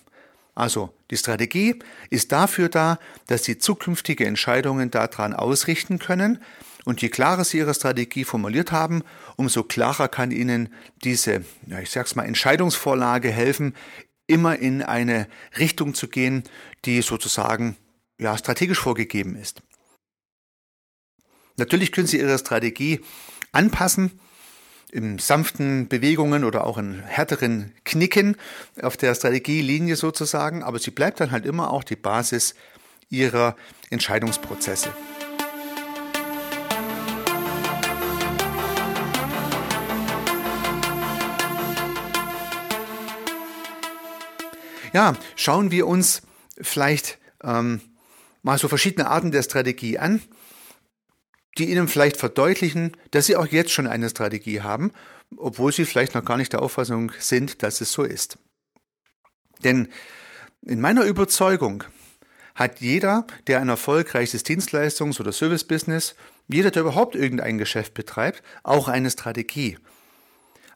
Also 0.54 0.94
die 1.10 1.18
Strategie 1.18 1.80
ist 2.08 2.32
dafür 2.32 2.70
da, 2.70 2.98
dass 3.26 3.44
Sie 3.44 3.58
zukünftige 3.58 4.24
Entscheidungen 4.24 4.90
daran 4.90 5.34
ausrichten 5.34 5.98
können, 5.98 6.38
und 6.84 7.02
je 7.02 7.08
klarer 7.08 7.44
Sie 7.44 7.58
Ihre 7.58 7.74
Strategie 7.74 8.24
formuliert 8.24 8.72
haben, 8.72 9.02
umso 9.36 9.62
klarer 9.62 10.08
kann 10.08 10.30
Ihnen 10.30 10.72
diese, 11.04 11.44
ja, 11.66 11.80
ich 11.80 11.90
sag's 11.90 12.14
mal, 12.14 12.24
Entscheidungsvorlage 12.24 13.30
helfen, 13.30 13.74
immer 14.26 14.58
in 14.58 14.82
eine 14.82 15.28
Richtung 15.58 15.94
zu 15.94 16.08
gehen, 16.08 16.44
die 16.84 17.02
sozusagen, 17.02 17.76
ja, 18.18 18.36
strategisch 18.38 18.78
vorgegeben 18.78 19.36
ist. 19.36 19.62
Natürlich 21.56 21.92
können 21.92 22.06
Sie 22.06 22.18
Ihre 22.18 22.38
Strategie 22.38 23.00
anpassen, 23.52 24.18
in 24.92 25.18
sanften 25.18 25.88
Bewegungen 25.88 26.44
oder 26.44 26.66
auch 26.66 26.78
in 26.78 27.00
härteren 27.00 27.72
Knicken 27.84 28.36
auf 28.82 28.96
der 28.96 29.14
Strategielinie 29.14 29.96
sozusagen, 29.96 30.62
aber 30.62 30.78
sie 30.78 30.90
bleibt 30.90 31.20
dann 31.20 31.30
halt 31.30 31.46
immer 31.46 31.70
auch 31.70 31.84
die 31.84 31.96
Basis 31.96 32.54
ihrer 33.08 33.56
Entscheidungsprozesse. 33.90 34.92
Ja, 44.92 45.16
schauen 45.36 45.70
wir 45.70 45.86
uns 45.86 46.22
vielleicht 46.60 47.18
ähm, 47.42 47.80
mal 48.42 48.58
so 48.58 48.68
verschiedene 48.68 49.08
Arten 49.08 49.30
der 49.30 49.42
Strategie 49.42 49.98
an, 49.98 50.20
die 51.58 51.70
Ihnen 51.70 51.88
vielleicht 51.88 52.16
verdeutlichen, 52.16 52.96
dass 53.12 53.26
Sie 53.26 53.36
auch 53.36 53.46
jetzt 53.46 53.70
schon 53.70 53.86
eine 53.86 54.08
Strategie 54.08 54.62
haben, 54.62 54.92
obwohl 55.36 55.72
Sie 55.72 55.84
vielleicht 55.84 56.14
noch 56.14 56.24
gar 56.24 56.36
nicht 56.36 56.52
der 56.52 56.62
Auffassung 56.62 57.12
sind, 57.18 57.62
dass 57.62 57.80
es 57.80 57.92
so 57.92 58.02
ist. 58.02 58.38
Denn 59.62 59.88
in 60.62 60.80
meiner 60.80 61.04
Überzeugung 61.04 61.84
hat 62.54 62.80
jeder, 62.80 63.26
der 63.46 63.60
ein 63.60 63.68
erfolgreiches 63.68 64.44
Dienstleistungs- 64.44 65.20
oder 65.20 65.32
Servicebusiness, 65.32 66.14
jeder, 66.48 66.70
der 66.70 66.82
überhaupt 66.82 67.14
irgendein 67.14 67.58
Geschäft 67.58 67.94
betreibt, 67.94 68.42
auch 68.64 68.88
eine 68.88 69.10
Strategie. 69.10 69.78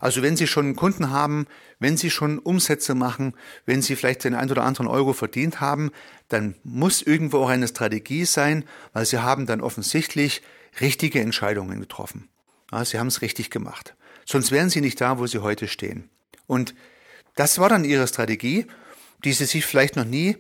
Also 0.05 0.21
wenn 0.21 0.37
Sie 0.37 0.47
schon 0.47 0.77
Kunden 0.77 1.09
haben, 1.09 1.47
wenn 1.79 1.97
Sie 1.97 2.11
schon 2.11 2.39
Umsätze 2.39 2.95
machen, 2.95 3.33
wenn 3.65 3.81
Sie 3.81 3.97
vielleicht 3.97 4.25
den 4.25 4.35
ein 4.35 4.51
oder 4.51 4.63
anderen 4.65 4.87
Euro 4.87 5.15
verdient 5.15 5.63
haben, 5.63 5.93
dann 6.29 6.57
muss 6.63 7.01
irgendwo 7.01 7.39
auch 7.39 7.49
eine 7.49 7.67
Strategie 7.67 8.27
sein, 8.27 8.65
weil 8.93 9.07
Sie 9.07 9.21
haben 9.21 9.47
dann 9.47 9.63
offensichtlich 9.63 10.43
richtige 10.79 11.23
Entscheidungen 11.23 11.81
getroffen. 11.81 12.29
Ja, 12.71 12.85
Sie 12.85 12.99
haben 12.99 13.07
es 13.07 13.23
richtig 13.23 13.49
gemacht. 13.49 13.95
Sonst 14.27 14.51
wären 14.51 14.69
Sie 14.69 14.83
nicht 14.83 15.01
da, 15.01 15.19
wo 15.19 15.27
Sie 15.27 15.39
heute 15.39 15.69
stehen. 15.69 16.11
Und 16.47 16.75
das 17.35 17.59
war 17.59 17.71
dann 17.71 17.87
Ihre 17.87 18.07
Strategie, 18.07 18.67
die 19.25 19.33
Sie 19.33 19.47
sich 19.47 19.65
vielleicht 19.65 19.97
noch 19.97 20.05
nie 20.05 20.37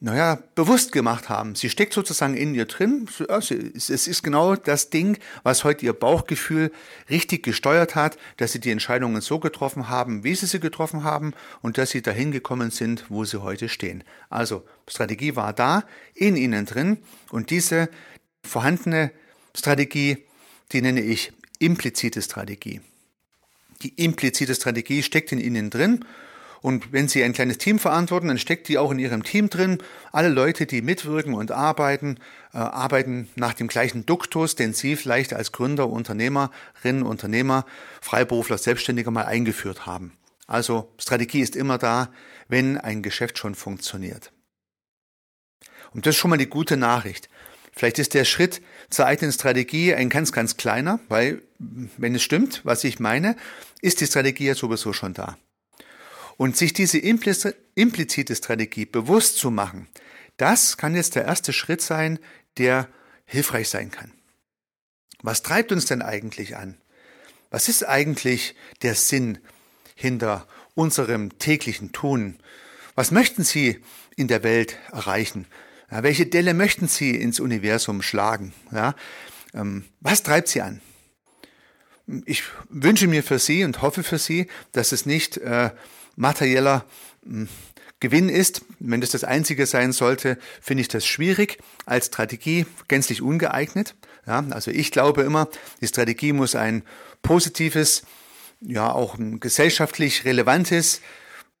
naja, 0.00 0.38
bewusst 0.54 0.92
gemacht 0.92 1.28
haben. 1.28 1.56
Sie 1.56 1.68
steckt 1.68 1.92
sozusagen 1.92 2.36
in 2.36 2.54
ihr 2.54 2.66
drin. 2.66 3.08
Es 3.28 3.90
ist 3.90 4.22
genau 4.22 4.54
das 4.54 4.90
Ding, 4.90 5.18
was 5.42 5.64
heute 5.64 5.84
ihr 5.86 5.92
Bauchgefühl 5.92 6.70
richtig 7.10 7.42
gesteuert 7.42 7.96
hat, 7.96 8.16
dass 8.36 8.52
sie 8.52 8.60
die 8.60 8.70
Entscheidungen 8.70 9.20
so 9.20 9.40
getroffen 9.40 9.88
haben, 9.88 10.22
wie 10.22 10.36
sie 10.36 10.46
sie 10.46 10.60
getroffen 10.60 11.02
haben 11.02 11.34
und 11.62 11.78
dass 11.78 11.90
sie 11.90 12.00
dahin 12.00 12.30
gekommen 12.30 12.70
sind, 12.70 13.06
wo 13.08 13.24
sie 13.24 13.42
heute 13.42 13.68
stehen. 13.68 14.04
Also, 14.30 14.64
Strategie 14.86 15.34
war 15.34 15.52
da, 15.52 15.82
in 16.14 16.36
ihnen 16.36 16.64
drin 16.64 16.98
und 17.30 17.50
diese 17.50 17.88
vorhandene 18.44 19.10
Strategie, 19.54 20.18
die 20.70 20.80
nenne 20.80 21.00
ich 21.00 21.32
implizite 21.58 22.22
Strategie. 22.22 22.80
Die 23.82 23.94
implizite 23.96 24.54
Strategie 24.54 25.02
steckt 25.02 25.32
in 25.32 25.40
ihnen 25.40 25.70
drin 25.70 26.04
und 26.60 26.92
wenn 26.92 27.08
Sie 27.08 27.22
ein 27.22 27.32
kleines 27.32 27.58
Team 27.58 27.78
verantworten, 27.78 28.28
dann 28.28 28.38
steckt 28.38 28.68
die 28.68 28.78
auch 28.78 28.90
in 28.90 28.98
Ihrem 28.98 29.22
Team 29.22 29.48
drin. 29.48 29.78
Alle 30.12 30.28
Leute, 30.28 30.66
die 30.66 30.82
mitwirken 30.82 31.34
und 31.34 31.52
arbeiten, 31.52 32.18
äh, 32.52 32.58
arbeiten 32.58 33.28
nach 33.36 33.54
dem 33.54 33.68
gleichen 33.68 34.06
Duktus, 34.06 34.56
den 34.56 34.72
Sie 34.72 34.96
vielleicht 34.96 35.32
als 35.32 35.52
Gründer, 35.52 35.88
Unternehmerinnen, 35.88 37.02
Unternehmer, 37.02 37.64
Freiberufler, 38.00 38.58
Selbstständiger 38.58 39.10
mal 39.10 39.26
eingeführt 39.26 39.86
haben. 39.86 40.12
Also 40.46 40.92
Strategie 40.98 41.40
ist 41.40 41.56
immer 41.56 41.78
da, 41.78 42.10
wenn 42.48 42.78
ein 42.78 43.02
Geschäft 43.02 43.38
schon 43.38 43.54
funktioniert. 43.54 44.32
Und 45.92 46.06
das 46.06 46.14
ist 46.14 46.20
schon 46.20 46.30
mal 46.30 46.38
die 46.38 46.48
gute 46.48 46.76
Nachricht. 46.76 47.28
Vielleicht 47.72 47.98
ist 47.98 48.14
der 48.14 48.24
Schritt 48.24 48.60
zur 48.90 49.06
eigenen 49.06 49.32
Strategie 49.32 49.94
ein 49.94 50.08
ganz, 50.08 50.32
ganz 50.32 50.56
kleiner, 50.56 50.98
weil, 51.08 51.42
wenn 51.58 52.14
es 52.14 52.22
stimmt, 52.22 52.62
was 52.64 52.82
ich 52.82 52.98
meine, 52.98 53.36
ist 53.82 54.00
die 54.00 54.06
Strategie 54.06 54.46
ja 54.46 54.54
sowieso 54.54 54.92
schon 54.92 55.14
da. 55.14 55.38
Und 56.38 56.56
sich 56.56 56.72
diese 56.72 56.98
implizite 56.98 58.34
Strategie 58.34 58.86
bewusst 58.86 59.36
zu 59.36 59.50
machen, 59.50 59.88
das 60.38 60.78
kann 60.78 60.94
jetzt 60.94 61.16
der 61.16 61.24
erste 61.24 61.52
Schritt 61.52 61.82
sein, 61.82 62.18
der 62.56 62.88
hilfreich 63.26 63.68
sein 63.68 63.90
kann. 63.90 64.12
Was 65.20 65.42
treibt 65.42 65.72
uns 65.72 65.84
denn 65.84 66.00
eigentlich 66.00 66.56
an? 66.56 66.78
Was 67.50 67.68
ist 67.68 67.86
eigentlich 67.86 68.54
der 68.82 68.94
Sinn 68.94 69.38
hinter 69.94 70.46
unserem 70.74 71.38
täglichen 71.38 71.92
Tun? 71.92 72.38
Was 72.94 73.10
möchten 73.10 73.42
Sie 73.42 73.82
in 74.16 74.28
der 74.28 74.42
Welt 74.42 74.76
erreichen? 74.92 75.46
Ja, 75.90 76.02
welche 76.02 76.26
Delle 76.26 76.54
möchten 76.54 76.86
Sie 76.86 77.16
ins 77.16 77.40
Universum 77.40 78.00
schlagen? 78.02 78.52
Ja, 78.70 78.94
ähm, 79.54 79.84
was 80.00 80.22
treibt 80.22 80.48
Sie 80.48 80.62
an? 80.62 80.80
Ich 82.26 82.44
wünsche 82.68 83.06
mir 83.06 83.22
für 83.22 83.38
Sie 83.38 83.64
und 83.64 83.82
hoffe 83.82 84.02
für 84.02 84.18
Sie, 84.18 84.46
dass 84.72 84.92
es 84.92 85.04
nicht 85.04 85.36
äh, 85.38 85.70
materieller 86.18 86.84
hm, 87.24 87.48
Gewinn 88.00 88.28
ist. 88.28 88.62
Wenn 88.78 89.00
das 89.00 89.10
das 89.10 89.24
Einzige 89.24 89.66
sein 89.66 89.92
sollte, 89.92 90.38
finde 90.60 90.82
ich 90.82 90.88
das 90.88 91.06
schwierig, 91.06 91.58
als 91.86 92.06
Strategie 92.06 92.66
gänzlich 92.88 93.22
ungeeignet. 93.22 93.94
Ja, 94.26 94.44
also 94.50 94.70
ich 94.70 94.90
glaube 94.92 95.22
immer, 95.22 95.48
die 95.80 95.88
Strategie 95.88 96.32
muss 96.32 96.54
ein 96.54 96.82
positives, 97.22 98.02
ja 98.60 98.92
auch 98.92 99.18
ein 99.18 99.40
gesellschaftlich 99.40 100.24
relevantes 100.24 101.00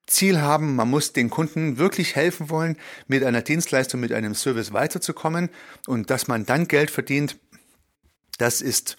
Ziel 0.06 0.40
haben. 0.40 0.76
Man 0.76 0.88
muss 0.90 1.12
den 1.12 1.30
Kunden 1.30 1.78
wirklich 1.78 2.14
helfen 2.14 2.50
wollen, 2.50 2.76
mit 3.06 3.24
einer 3.24 3.42
Dienstleistung, 3.42 4.00
mit 4.00 4.12
einem 4.12 4.34
Service 4.34 4.72
weiterzukommen 4.72 5.50
und 5.86 6.10
dass 6.10 6.28
man 6.28 6.46
dann 6.46 6.68
Geld 6.68 6.90
verdient, 6.90 7.36
das 8.38 8.60
ist 8.60 8.96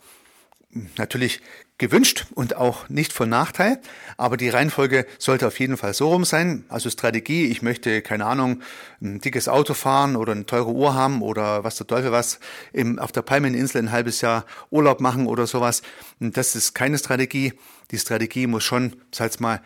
natürlich 0.98 1.42
gewünscht 1.79 2.25
und 2.36 2.55
auch 2.55 2.88
nicht 2.89 3.13
von 3.13 3.29
Nachteil, 3.29 3.79
aber 4.17 4.38
die 4.38 4.50
Reihenfolge 4.50 5.07
sollte 5.17 5.48
auf 5.48 5.59
jeden 5.59 5.77
Fall 5.77 5.93
so 5.93 6.09
rum 6.09 6.25
sein. 6.25 6.65
Also 6.67 6.89
Strategie, 6.89 7.45
ich 7.45 7.62
möchte, 7.62 8.01
keine 8.01 8.25
Ahnung, 8.25 8.62
ein 9.01 9.21
dickes 9.21 9.48
Auto 9.48 9.74
fahren 9.74 10.15
oder 10.15 10.33
eine 10.33 10.45
teure 10.45 10.71
Uhr 10.71 10.93
haben 10.93 11.21
oder 11.21 11.63
was 11.63 11.77
der 11.77 11.88
Teufel 11.88 12.12
was, 12.12 12.39
im, 12.74 13.00
auf 13.00 13.13
der 13.13 13.21
Palmeninsel 13.21 13.81
ein 13.81 13.91
halbes 13.91 14.21
Jahr 14.21 14.45
Urlaub 14.69 15.00
machen 15.00 15.25
oder 15.25 15.48
sowas. 15.48 15.81
Das 16.19 16.55
ist 16.55 16.75
keine 16.75 16.98
Strategie. 16.98 17.53
Die 17.91 17.98
Strategie 17.98 18.45
muss 18.45 18.65
schon, 18.65 18.98
sag 19.12 19.39
mal, 19.39 19.62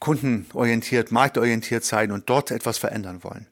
kundenorientiert, 0.00 1.12
marktorientiert 1.12 1.84
sein 1.84 2.12
und 2.12 2.30
dort 2.30 2.50
etwas 2.50 2.78
verändern 2.78 3.22
wollen. 3.22 3.46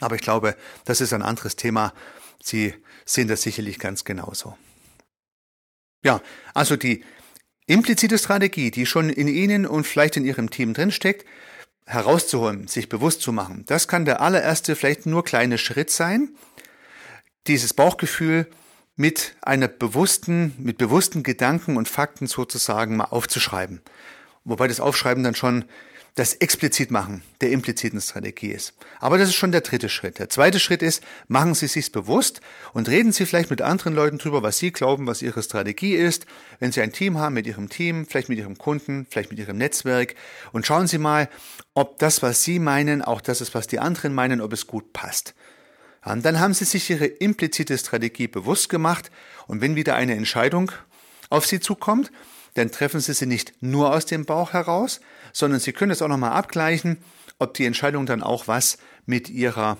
Aber 0.00 0.14
ich 0.14 0.22
glaube, 0.22 0.56
das 0.84 1.00
ist 1.00 1.12
ein 1.12 1.22
anderes 1.22 1.56
Thema. 1.56 1.92
Sie 2.40 2.74
sehen 3.04 3.26
das 3.26 3.42
sicherlich 3.42 3.78
ganz 3.80 4.04
genauso. 4.04 4.56
Ja, 6.04 6.20
also 6.52 6.76
die 6.76 7.02
implizite 7.66 8.18
Strategie, 8.18 8.70
die 8.70 8.86
schon 8.86 9.10
in 9.10 9.28
Ihnen 9.28 9.66
und 9.66 9.86
vielleicht 9.86 10.16
in 10.16 10.24
Ihrem 10.24 10.50
Team 10.50 10.74
drinsteckt, 10.74 11.24
herauszuholen, 11.86 12.66
sich 12.66 12.88
bewusst 12.88 13.22
zu 13.22 13.32
machen. 13.32 13.64
Das 13.66 13.88
kann 13.88 14.04
der 14.04 14.20
allererste, 14.20 14.76
vielleicht 14.76 15.06
nur 15.06 15.24
kleine 15.24 15.58
Schritt 15.58 15.90
sein, 15.90 16.30
dieses 17.46 17.74
Bauchgefühl 17.74 18.48
mit 18.96 19.36
einer 19.42 19.68
bewussten, 19.68 20.54
mit 20.58 20.78
bewussten 20.78 21.22
Gedanken 21.22 21.76
und 21.76 21.88
Fakten 21.88 22.26
sozusagen 22.26 22.96
mal 22.96 23.06
aufzuschreiben. 23.06 23.82
Wobei 24.44 24.68
das 24.68 24.80
Aufschreiben 24.80 25.24
dann 25.24 25.34
schon 25.34 25.64
das 26.16 26.34
explizit 26.34 26.92
machen 26.92 27.22
der 27.40 27.50
impliziten 27.50 28.00
Strategie 28.00 28.52
ist. 28.52 28.72
Aber 29.00 29.18
das 29.18 29.30
ist 29.30 29.34
schon 29.34 29.50
der 29.50 29.62
dritte 29.62 29.88
Schritt. 29.88 30.20
Der 30.20 30.28
zweite 30.28 30.60
Schritt 30.60 30.80
ist, 30.80 31.02
machen 31.26 31.54
Sie 31.54 31.66
sich 31.66 31.90
bewusst 31.90 32.40
und 32.72 32.88
reden 32.88 33.10
Sie 33.10 33.26
vielleicht 33.26 33.50
mit 33.50 33.62
anderen 33.62 33.94
Leuten 33.94 34.18
drüber, 34.18 34.42
was 34.42 34.58
Sie 34.58 34.70
glauben, 34.70 35.08
was 35.08 35.22
Ihre 35.22 35.42
Strategie 35.42 35.94
ist. 35.94 36.26
Wenn 36.60 36.70
Sie 36.70 36.80
ein 36.80 36.92
Team 36.92 37.18
haben, 37.18 37.34
mit 37.34 37.48
Ihrem 37.48 37.68
Team, 37.68 38.06
vielleicht 38.06 38.28
mit 38.28 38.38
Ihrem 38.38 38.56
Kunden, 38.56 39.06
vielleicht 39.10 39.30
mit 39.30 39.40
Ihrem 39.40 39.58
Netzwerk 39.58 40.14
und 40.52 40.64
schauen 40.64 40.86
Sie 40.86 40.98
mal, 40.98 41.28
ob 41.74 41.98
das, 41.98 42.22
was 42.22 42.44
Sie 42.44 42.60
meinen, 42.60 43.02
auch 43.02 43.20
das 43.20 43.40
ist, 43.40 43.52
was 43.54 43.66
die 43.66 43.80
anderen 43.80 44.14
meinen, 44.14 44.40
ob 44.40 44.52
es 44.52 44.68
gut 44.68 44.92
passt. 44.92 45.34
Und 46.04 46.24
dann 46.24 46.38
haben 46.38 46.54
Sie 46.54 46.64
sich 46.64 46.88
Ihre 46.90 47.06
implizite 47.06 47.76
Strategie 47.76 48.28
bewusst 48.28 48.68
gemacht 48.68 49.10
und 49.48 49.60
wenn 49.60 49.74
wieder 49.74 49.96
eine 49.96 50.14
Entscheidung 50.14 50.70
auf 51.28 51.44
Sie 51.46 51.58
zukommt, 51.58 52.12
dann 52.54 52.70
treffen 52.70 53.00
Sie 53.00 53.12
sie 53.14 53.26
nicht 53.26 53.52
nur 53.60 53.92
aus 53.92 54.06
dem 54.06 54.24
Bauch 54.24 54.52
heraus, 54.52 55.00
sondern 55.32 55.60
Sie 55.60 55.72
können 55.72 55.92
es 55.92 56.02
auch 56.02 56.08
nochmal 56.08 56.32
abgleichen, 56.32 56.98
ob 57.38 57.54
die 57.54 57.66
Entscheidung 57.66 58.06
dann 58.06 58.22
auch 58.22 58.48
was 58.48 58.78
mit 59.06 59.28
Ihrer 59.28 59.78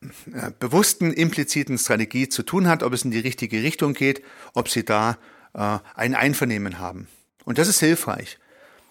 äh, 0.00 0.50
bewussten, 0.58 1.12
impliziten 1.12 1.78
Strategie 1.78 2.28
zu 2.28 2.42
tun 2.42 2.68
hat, 2.68 2.82
ob 2.82 2.92
es 2.92 3.04
in 3.04 3.10
die 3.10 3.18
richtige 3.18 3.62
Richtung 3.62 3.94
geht, 3.94 4.22
ob 4.54 4.68
Sie 4.68 4.84
da 4.84 5.18
äh, 5.54 5.78
ein 5.94 6.14
Einvernehmen 6.14 6.78
haben. 6.78 7.08
Und 7.44 7.58
das 7.58 7.68
ist 7.68 7.80
hilfreich. 7.80 8.38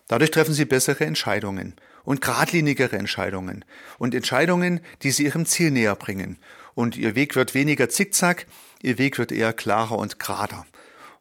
Dadurch 0.08 0.32
treffen 0.32 0.54
Sie 0.54 0.66
bessere 0.66 1.06
Entscheidungen 1.06 1.76
und 2.04 2.22
geradlinigere 2.22 2.98
Entscheidungen 2.98 3.64
und 4.00 4.16
Entscheidungen, 4.16 4.80
die 5.04 5.12
Sie 5.12 5.26
Ihrem 5.26 5.46
Ziel 5.46 5.72
näher 5.72 5.96
bringen. 5.96 6.38
Und 6.74 6.98
Ihr 6.98 7.16
Weg 7.16 7.36
wird 7.36 7.54
weniger 7.54 7.90
zickzack, 7.90 8.48
Ihr 8.82 8.98
Weg 8.98 9.18
wird 9.18 9.32
eher 9.32 9.54
klarer 9.54 9.98
und 9.98 10.20
gerader. 10.20 10.66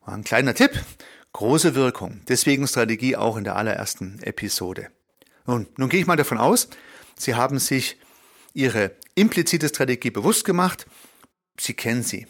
Ein 0.07 0.23
kleiner 0.23 0.55
Tipp, 0.55 0.71
große 1.33 1.75
Wirkung. 1.75 2.21
Deswegen 2.29 2.69
Strategie 2.69 3.17
auch 3.17 3.37
in 3.37 3.43
der 3.43 3.57
allerersten 3.57 4.21
Episode. 4.23 4.89
Nun, 5.47 5.67
nun 5.77 5.89
gehe 5.89 5.99
ich 5.99 6.07
mal 6.07 6.15
davon 6.15 6.39
aus, 6.39 6.69
Sie 7.19 7.35
haben 7.35 7.59
sich 7.59 7.99
Ihre 8.55 8.93
implizite 9.17 9.69
Strategie 9.69 10.11
bewusst 10.11 10.45
gemacht. 10.45 10.87
Sie 11.59 11.75
kennen 11.75 12.05
sie. 12.05 12.29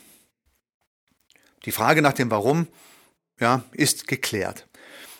Die 1.66 1.70
Frage 1.70 2.00
nach 2.00 2.14
dem 2.14 2.30
Warum 2.30 2.66
ja, 3.38 3.62
ist 3.72 4.08
geklärt. 4.08 4.66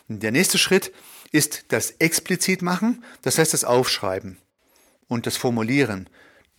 Der 0.07 0.31
nächste 0.31 0.57
Schritt 0.57 0.91
ist 1.31 1.65
das 1.67 1.91
explizit 1.99 2.63
machen, 2.63 3.03
das 3.21 3.37
heißt 3.37 3.53
das 3.53 3.65
Aufschreiben 3.65 4.39
und 5.07 5.27
das 5.27 5.37
Formulieren 5.37 6.09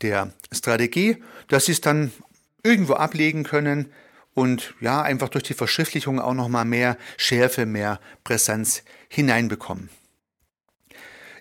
der 0.00 0.32
Strategie, 0.52 1.24
dass 1.48 1.64
Sie 1.66 1.72
es 1.72 1.80
dann 1.80 2.12
irgendwo 2.62 2.94
ablegen 2.94 3.42
können, 3.42 3.92
und 4.38 4.74
ja, 4.80 5.02
einfach 5.02 5.28
durch 5.28 5.42
die 5.42 5.54
Verschriftlichung 5.54 6.20
auch 6.20 6.32
nochmal 6.32 6.64
mehr 6.64 6.96
Schärfe, 7.16 7.66
mehr 7.66 7.98
Präsenz 8.22 8.84
hineinbekommen. 9.08 9.90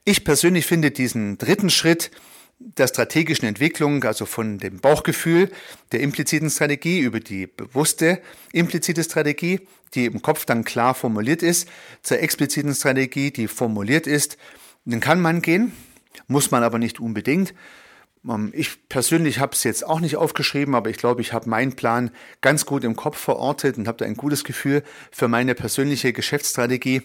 Ich 0.03 0.23
persönlich 0.23 0.65
finde 0.65 0.89
diesen 0.89 1.37
dritten 1.37 1.69
Schritt 1.69 2.09
der 2.57 2.87
strategischen 2.87 3.47
Entwicklung, 3.47 4.03
also 4.03 4.25
von 4.25 4.57
dem 4.57 4.79
Bauchgefühl 4.79 5.51
der 5.91 5.99
impliziten 5.99 6.49
Strategie 6.49 6.99
über 6.99 7.19
die 7.19 7.45
bewusste 7.45 8.19
implizite 8.51 9.03
Strategie, 9.03 9.67
die 9.93 10.05
im 10.05 10.23
Kopf 10.23 10.45
dann 10.45 10.63
klar 10.63 10.95
formuliert 10.95 11.43
ist, 11.43 11.69
zur 12.01 12.19
expliziten 12.19 12.73
Strategie, 12.73 13.29
die 13.29 13.47
formuliert 13.47 14.07
ist, 14.07 14.37
dann 14.85 15.01
kann 15.01 15.21
man 15.21 15.43
gehen, 15.43 15.71
muss 16.27 16.49
man 16.49 16.63
aber 16.63 16.79
nicht 16.79 16.99
unbedingt. 16.99 17.53
Ähm, 18.27 18.51
ich 18.53 18.87
persönlich 18.89 19.39
habe 19.39 19.53
es 19.53 19.63
jetzt 19.63 19.85
auch 19.85 19.99
nicht 19.99 20.17
aufgeschrieben, 20.17 20.75
aber 20.75 20.89
ich 20.89 20.97
glaube, 20.97 21.21
ich 21.21 21.33
habe 21.33 21.49
meinen 21.49 21.75
Plan 21.75 22.11
ganz 22.41 22.65
gut 22.65 22.83
im 22.83 22.95
Kopf 22.95 23.17
verortet 23.17 23.77
und 23.77 23.87
habe 23.87 23.97
da 23.97 24.05
ein 24.05 24.15
gutes 24.15 24.43
Gefühl 24.43 24.83
für 25.11 25.27
meine 25.27 25.55
persönliche 25.55 26.13
Geschäftsstrategie, 26.13 27.03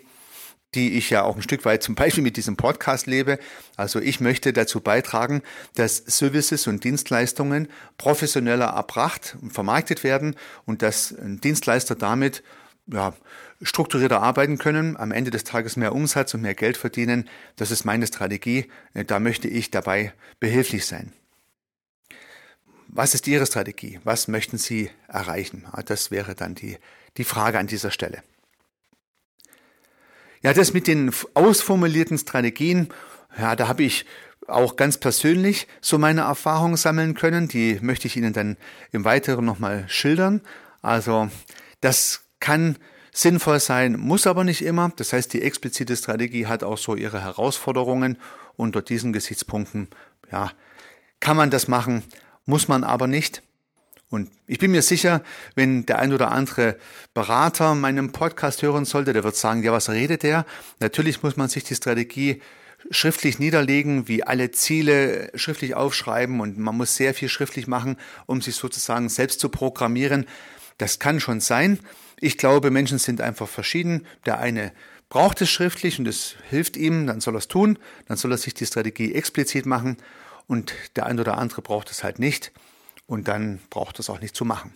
die 0.74 0.94
ich 0.94 1.10
ja 1.10 1.22
auch 1.22 1.36
ein 1.36 1.42
Stück 1.42 1.64
weit 1.64 1.82
zum 1.82 1.94
Beispiel 1.94 2.22
mit 2.22 2.36
diesem 2.36 2.56
Podcast 2.56 3.06
lebe. 3.06 3.38
Also 3.76 4.00
ich 4.00 4.20
möchte 4.20 4.52
dazu 4.52 4.80
beitragen, 4.80 5.42
dass 5.74 5.98
Services 5.98 6.66
und 6.66 6.84
Dienstleistungen 6.84 7.68
professioneller 7.98 8.66
erbracht 8.66 9.36
und 9.42 9.52
vermarktet 9.52 10.02
werden 10.02 10.34
und 10.64 10.80
dass 10.82 11.14
Dienstleister 11.18 11.94
damit 11.94 12.42
ja, 12.86 13.14
strukturierter 13.62 14.20
arbeiten 14.20 14.58
können, 14.58 14.96
am 14.96 15.12
Ende 15.12 15.30
des 15.30 15.44
Tages 15.44 15.76
mehr 15.76 15.94
Umsatz 15.94 16.34
und 16.34 16.42
mehr 16.42 16.54
Geld 16.54 16.76
verdienen. 16.76 17.28
Das 17.56 17.70
ist 17.70 17.84
meine 17.84 18.06
Strategie. 18.06 18.66
Da 19.06 19.20
möchte 19.20 19.48
ich 19.48 19.70
dabei 19.70 20.12
behilflich 20.40 20.86
sein. 20.86 21.12
Was 22.88 23.14
ist 23.14 23.26
Ihre 23.26 23.46
Strategie? 23.46 24.00
Was 24.04 24.28
möchten 24.28 24.58
Sie 24.58 24.90
erreichen? 25.08 25.64
Das 25.86 26.10
wäre 26.10 26.34
dann 26.34 26.54
die, 26.54 26.76
die 27.16 27.24
Frage 27.24 27.58
an 27.58 27.66
dieser 27.66 27.90
Stelle. 27.90 28.22
Ja, 30.42 30.52
das 30.52 30.74
mit 30.74 30.88
den 30.88 31.12
ausformulierten 31.34 32.18
Strategien, 32.18 32.88
ja, 33.38 33.56
da 33.56 33.68
habe 33.68 33.84
ich 33.84 34.04
auch 34.48 34.76
ganz 34.76 34.98
persönlich 34.98 35.68
so 35.80 35.98
meine 35.98 36.22
Erfahrungen 36.22 36.76
sammeln 36.76 37.14
können. 37.14 37.48
Die 37.48 37.78
möchte 37.80 38.08
ich 38.08 38.16
Ihnen 38.16 38.32
dann 38.32 38.56
im 38.90 39.04
Weiteren 39.04 39.44
nochmal 39.44 39.84
schildern. 39.88 40.42
Also, 40.82 41.30
das 41.80 42.24
kann 42.40 42.76
sinnvoll 43.12 43.60
sein, 43.60 43.98
muss 43.98 44.26
aber 44.26 44.42
nicht 44.42 44.62
immer. 44.62 44.90
Das 44.96 45.12
heißt, 45.12 45.32
die 45.32 45.42
explizite 45.42 45.96
Strategie 45.96 46.46
hat 46.46 46.64
auch 46.64 46.78
so 46.78 46.96
ihre 46.96 47.22
Herausforderungen. 47.22 48.18
Unter 48.56 48.82
diesen 48.82 49.14
Gesichtspunkten, 49.14 49.88
ja, 50.30 50.50
kann 51.20 51.38
man 51.38 51.50
das 51.50 51.68
machen, 51.68 52.02
muss 52.44 52.68
man 52.68 52.84
aber 52.84 53.06
nicht. 53.06 53.42
Und 54.10 54.30
ich 54.46 54.58
bin 54.58 54.72
mir 54.72 54.82
sicher, 54.82 55.22
wenn 55.54 55.86
der 55.86 55.98
ein 55.98 56.12
oder 56.12 56.30
andere 56.32 56.76
Berater 57.14 57.74
meinen 57.74 58.12
Podcast 58.12 58.60
hören 58.60 58.84
sollte, 58.84 59.14
der 59.14 59.24
wird 59.24 59.36
sagen, 59.36 59.62
ja, 59.62 59.72
was 59.72 59.88
redet 59.88 60.22
der? 60.22 60.44
Natürlich 60.80 61.22
muss 61.22 61.38
man 61.38 61.48
sich 61.48 61.64
die 61.64 61.74
Strategie 61.74 62.42
schriftlich 62.90 63.38
niederlegen, 63.38 64.08
wie 64.08 64.22
alle 64.22 64.50
Ziele 64.50 65.30
schriftlich 65.34 65.74
aufschreiben 65.74 66.40
und 66.40 66.58
man 66.58 66.76
muss 66.76 66.96
sehr 66.96 67.14
viel 67.14 67.30
schriftlich 67.30 67.66
machen, 67.66 67.96
um 68.26 68.42
sich 68.42 68.56
sozusagen 68.56 69.08
selbst 69.08 69.40
zu 69.40 69.48
programmieren. 69.48 70.26
Das 70.82 70.98
kann 70.98 71.20
schon 71.20 71.38
sein. 71.38 71.78
Ich 72.20 72.36
glaube, 72.36 72.72
Menschen 72.72 72.98
sind 72.98 73.20
einfach 73.20 73.48
verschieden. 73.48 74.04
Der 74.26 74.40
eine 74.40 74.72
braucht 75.08 75.40
es 75.40 75.48
schriftlich 75.48 76.00
und 76.00 76.08
es 76.08 76.34
hilft 76.50 76.76
ihm, 76.76 77.06
dann 77.06 77.20
soll 77.20 77.36
er 77.36 77.38
es 77.38 77.46
tun, 77.46 77.78
dann 78.08 78.16
soll 78.16 78.32
er 78.32 78.36
sich 78.36 78.52
die 78.52 78.66
Strategie 78.66 79.14
explizit 79.14 79.64
machen 79.64 79.96
und 80.48 80.74
der 80.96 81.06
eine 81.06 81.20
oder 81.20 81.38
andere 81.38 81.62
braucht 81.62 81.92
es 81.92 82.02
halt 82.02 82.18
nicht 82.18 82.50
und 83.06 83.28
dann 83.28 83.60
braucht 83.70 84.00
es 84.00 84.10
auch 84.10 84.20
nicht 84.20 84.34
zu 84.34 84.44
machen. 84.44 84.74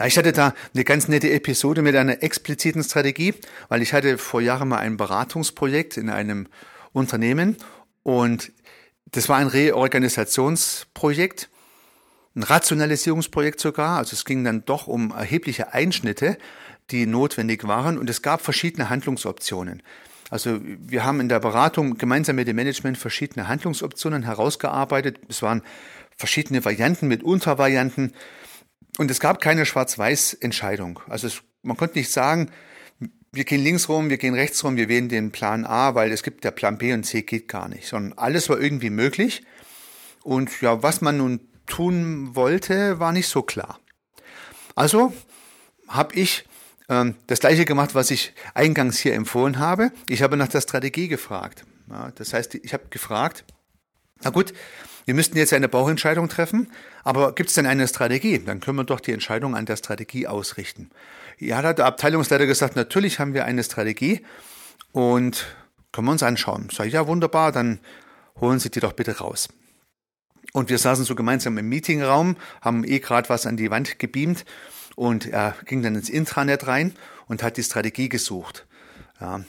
Ja, 0.00 0.06
ich 0.06 0.18
hatte 0.18 0.32
da 0.32 0.52
eine 0.74 0.82
ganz 0.82 1.06
nette 1.06 1.30
Episode 1.30 1.82
mit 1.82 1.94
einer 1.94 2.24
expliziten 2.24 2.82
Strategie, 2.82 3.34
weil 3.68 3.80
ich 3.80 3.92
hatte 3.92 4.18
vor 4.18 4.40
Jahren 4.40 4.70
mal 4.70 4.78
ein 4.78 4.96
Beratungsprojekt 4.96 5.98
in 5.98 6.10
einem 6.10 6.48
Unternehmen 6.92 7.58
und 8.02 8.50
das 9.12 9.28
war 9.28 9.36
ein 9.36 9.46
Reorganisationsprojekt 9.46 11.48
ein 12.36 12.42
Rationalisierungsprojekt 12.42 13.58
sogar. 13.58 13.98
Also 13.98 14.14
es 14.14 14.24
ging 14.24 14.44
dann 14.44 14.64
doch 14.64 14.86
um 14.86 15.10
erhebliche 15.10 15.72
Einschnitte, 15.72 16.38
die 16.90 17.06
notwendig 17.06 17.66
waren 17.66 17.98
und 17.98 18.08
es 18.08 18.22
gab 18.22 18.42
verschiedene 18.42 18.90
Handlungsoptionen. 18.90 19.82
Also 20.30 20.60
wir 20.62 21.04
haben 21.04 21.20
in 21.20 21.28
der 21.28 21.40
Beratung 21.40 21.98
gemeinsam 21.98 22.36
mit 22.36 22.46
dem 22.48 22.56
Management 22.56 22.98
verschiedene 22.98 23.48
Handlungsoptionen 23.48 24.24
herausgearbeitet. 24.24 25.18
Es 25.28 25.42
waren 25.42 25.62
verschiedene 26.16 26.64
Varianten 26.64 27.08
mit 27.08 27.22
Untervarianten 27.22 28.12
und 28.98 29.10
es 29.10 29.20
gab 29.20 29.40
keine 29.40 29.66
Schwarz-Weiß-Entscheidung. 29.66 31.00
Also 31.08 31.26
es, 31.28 31.42
man 31.62 31.76
konnte 31.76 31.98
nicht 31.98 32.10
sagen, 32.10 32.50
wir 33.32 33.44
gehen 33.44 33.62
links 33.62 33.88
rum, 33.88 34.10
wir 34.10 34.18
gehen 34.18 34.34
rechts 34.34 34.64
rum, 34.64 34.76
wir 34.76 34.88
wählen 34.88 35.08
den 35.08 35.30
Plan 35.30 35.64
A, 35.64 35.94
weil 35.94 36.10
es 36.10 36.22
gibt 36.22 36.44
der 36.44 36.50
Plan 36.50 36.78
B 36.78 36.92
und 36.92 37.04
C 37.04 37.22
geht 37.22 37.48
gar 37.48 37.68
nicht, 37.68 37.86
sondern 37.86 38.18
alles 38.18 38.48
war 38.48 38.58
irgendwie 38.58 38.90
möglich. 38.90 39.44
Und 40.22 40.60
ja, 40.60 40.82
was 40.82 41.02
man 41.02 41.18
nun 41.18 41.40
tun 41.66 42.34
wollte, 42.34 42.98
war 42.98 43.12
nicht 43.12 43.28
so 43.28 43.42
klar. 43.42 43.78
Also 44.74 45.12
habe 45.88 46.14
ich 46.14 46.44
ähm, 46.88 47.14
das 47.26 47.40
gleiche 47.40 47.64
gemacht, 47.64 47.94
was 47.94 48.10
ich 48.10 48.32
eingangs 48.54 48.98
hier 48.98 49.14
empfohlen 49.14 49.58
habe. 49.58 49.92
Ich 50.08 50.22
habe 50.22 50.36
nach 50.36 50.48
der 50.48 50.60
Strategie 50.60 51.08
gefragt. 51.08 51.64
Ja, 51.90 52.10
das 52.14 52.32
heißt, 52.32 52.54
ich 52.56 52.72
habe 52.72 52.84
gefragt, 52.90 53.44
na 54.22 54.30
gut, 54.30 54.52
wir 55.04 55.14
müssten 55.14 55.38
jetzt 55.38 55.52
eine 55.52 55.68
Bauchentscheidung 55.68 56.28
treffen, 56.28 56.68
aber 57.04 57.34
gibt 57.34 57.50
es 57.50 57.54
denn 57.54 57.66
eine 57.66 57.86
Strategie? 57.86 58.38
Dann 58.40 58.60
können 58.60 58.78
wir 58.78 58.84
doch 58.84 59.00
die 59.00 59.12
Entscheidung 59.12 59.54
an 59.54 59.66
der 59.66 59.76
Strategie 59.76 60.26
ausrichten. 60.26 60.90
Ja, 61.38 61.62
da 61.62 61.68
hat 61.68 61.78
der 61.78 61.86
Abteilungsleiter 61.86 62.46
gesagt, 62.46 62.76
natürlich 62.76 63.20
haben 63.20 63.34
wir 63.34 63.44
eine 63.44 63.62
Strategie 63.62 64.24
und 64.92 65.46
können 65.92 66.08
wir 66.08 66.12
uns 66.12 66.22
anschauen. 66.22 66.68
Sag 66.72 66.86
ich, 66.86 66.94
ja, 66.94 67.06
wunderbar, 67.06 67.52
dann 67.52 67.78
holen 68.40 68.58
Sie 68.58 68.70
die 68.70 68.80
doch 68.80 68.94
bitte 68.94 69.18
raus. 69.18 69.48
Und 70.52 70.70
wir 70.70 70.78
saßen 70.78 71.04
so 71.04 71.14
gemeinsam 71.14 71.58
im 71.58 71.68
Meetingraum, 71.68 72.36
haben 72.60 72.84
eh 72.84 72.98
gerade 72.98 73.28
was 73.28 73.46
an 73.46 73.56
die 73.56 73.70
Wand 73.70 73.98
gebeamt 73.98 74.44
und 74.94 75.26
er 75.26 75.54
ging 75.66 75.82
dann 75.82 75.94
ins 75.94 76.08
Intranet 76.08 76.66
rein 76.66 76.94
und 77.28 77.42
hat 77.42 77.56
die 77.56 77.62
Strategie 77.62 78.08
gesucht. 78.08 78.66
Ja, 79.20 79.40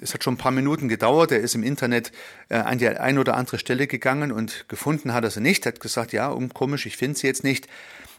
es 0.00 0.12
hat 0.12 0.22
schon 0.22 0.34
ein 0.34 0.38
paar 0.38 0.52
Minuten 0.52 0.88
gedauert. 0.88 1.32
Er 1.32 1.40
ist 1.40 1.54
im 1.54 1.62
Internet 1.62 2.12
äh, 2.48 2.56
an 2.56 2.78
die 2.78 2.88
ein 2.88 3.18
oder 3.18 3.36
andere 3.36 3.58
Stelle 3.58 3.86
gegangen 3.86 4.32
und 4.32 4.66
gefunden 4.68 5.14
hat 5.14 5.24
er 5.24 5.30
sie 5.30 5.40
nicht. 5.40 5.64
Hat 5.66 5.80
gesagt, 5.80 6.12
ja, 6.12 6.28
um, 6.28 6.52
komisch, 6.52 6.86
ich 6.86 6.96
finde 6.96 7.18
sie 7.18 7.26
jetzt 7.26 7.42
nicht, 7.42 7.68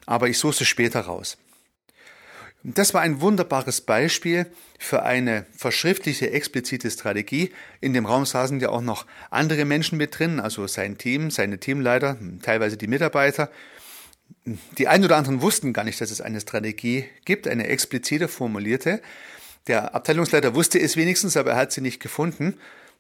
aber 0.06 0.28
ich 0.30 0.40
suche 0.40 0.58
sie 0.58 0.66
später 0.66 1.02
raus. 1.02 1.38
Das 2.64 2.94
war 2.94 3.02
ein 3.02 3.22
wunderbares 3.22 3.80
Beispiel 3.82 4.46
für 4.78 5.04
eine 5.04 5.46
verschriftliche, 5.56 6.32
explizite 6.32 6.92
Strategie. 6.92 7.52
In 7.80 7.94
dem 7.94 8.06
Raum 8.06 8.26
saßen 8.26 8.60
ja 8.60 8.70
auch 8.70 8.82
noch 8.82 9.06
andere 9.30 9.64
Menschen 9.64 9.98
mit 9.98 10.20
drin, 10.20 10.42
also 10.42 10.68
sein 10.68 10.98
Team, 10.98 11.32
seine 11.32 11.60
Teamleiter, 11.60 12.18
teilweise 12.42 12.76
die 12.76 12.88
Mitarbeiter. 12.88 13.50
Die 14.78 14.90
einen 14.90 15.06
oder 15.06 15.16
anderen 15.16 15.42
wussten 15.42 15.72
gar 15.72 15.86
nicht, 15.86 16.02
dass 16.02 16.12
es 16.12 16.20
eine 16.20 16.42
Strategie 16.42 17.06
gibt, 17.24 17.48
eine 17.48 17.68
explizite 17.68 18.28
formulierte. 18.28 19.02
Der 19.68 19.96
Abteilungsleiter 19.96 20.54
wusste 20.54 20.80
es 20.80 20.98
wenigstens, 20.98 21.38
aber 21.38 21.52
er 21.52 21.58
hat 21.58 21.72
sie 21.72 21.82
nicht 21.82 22.02
gefunden. 22.02 22.56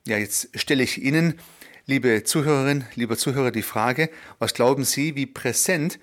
Ja, 0.07 0.17
jetzt 0.17 0.49
stelle 0.57 0.83
ich 0.83 1.03
Ihnen, 1.03 1.37
liebe 1.85 2.23
Zuhörerinnen, 2.23 2.85
lieber 2.95 3.17
Zuhörer, 3.17 3.51
die 3.51 3.61
Frage, 3.61 4.09
was 4.37 4.53
glauben 4.53 4.85
Sie, 4.85 5.15
wie 5.15 5.25
präsent 5.25 5.99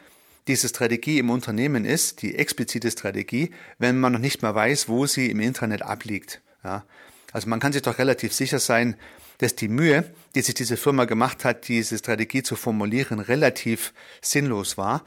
diese 0.48 0.68
Strategie 0.68 1.18
im 1.18 1.30
Unternehmen 1.30 1.84
ist, 1.84 2.22
die 2.22 2.36
explizite 2.36 2.90
Strategie, 2.90 3.50
wenn 3.78 3.98
man 3.98 4.12
noch 4.12 4.20
nicht 4.20 4.42
mal 4.42 4.54
weiß, 4.54 4.88
wo 4.88 5.06
sie 5.06 5.30
im 5.30 5.40
Internet 5.40 5.82
abliegt. 5.82 6.40
Ja. 6.62 6.84
Also 7.32 7.48
man 7.48 7.60
kann 7.60 7.72
sich 7.72 7.82
doch 7.82 7.98
relativ 7.98 8.32
sicher 8.32 8.58
sein, 8.58 8.96
dass 9.38 9.54
die 9.54 9.68
Mühe, 9.68 10.10
die 10.34 10.40
sich 10.40 10.54
diese 10.54 10.76
Firma 10.76 11.04
gemacht 11.04 11.44
hat, 11.44 11.68
diese 11.68 11.98
Strategie 11.98 12.42
zu 12.42 12.56
formulieren, 12.56 13.20
relativ 13.20 13.92
sinnlos 14.22 14.78
war, 14.78 15.04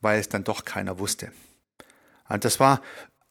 weil 0.00 0.20
es 0.20 0.28
dann 0.28 0.44
doch 0.44 0.64
keiner 0.64 0.98
wusste. 0.98 1.32
Und 2.28 2.44
das 2.44 2.60
war 2.60 2.82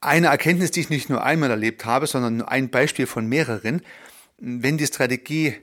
eine 0.01 0.27
Erkenntnis, 0.27 0.71
die 0.71 0.79
ich 0.79 0.89
nicht 0.89 1.09
nur 1.09 1.23
einmal 1.23 1.51
erlebt 1.51 1.85
habe, 1.85 2.07
sondern 2.07 2.41
ein 2.41 2.69
Beispiel 2.69 3.05
von 3.05 3.27
mehreren. 3.27 3.81
Wenn 4.37 4.77
die 4.77 4.87
Strategie 4.87 5.55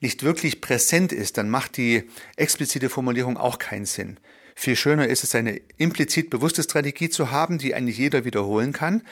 nicht 0.00 0.22
wirklich 0.22 0.60
präsent 0.60 1.12
ist, 1.12 1.38
dann 1.38 1.50
macht 1.50 1.76
die 1.76 2.08
explizite 2.36 2.88
Formulierung 2.88 3.36
auch 3.36 3.58
keinen 3.58 3.86
Sinn. 3.86 4.18
Viel 4.54 4.76
schöner 4.76 5.08
ist 5.08 5.24
es, 5.24 5.34
eine 5.34 5.60
implizit 5.76 6.30
bewusste 6.30 6.62
Strategie 6.62 7.08
zu 7.08 7.30
haben, 7.30 7.58
die 7.58 7.74
eigentlich 7.74 7.98
jeder 7.98 8.24
wiederholen 8.24 8.72
kann, 8.72 9.02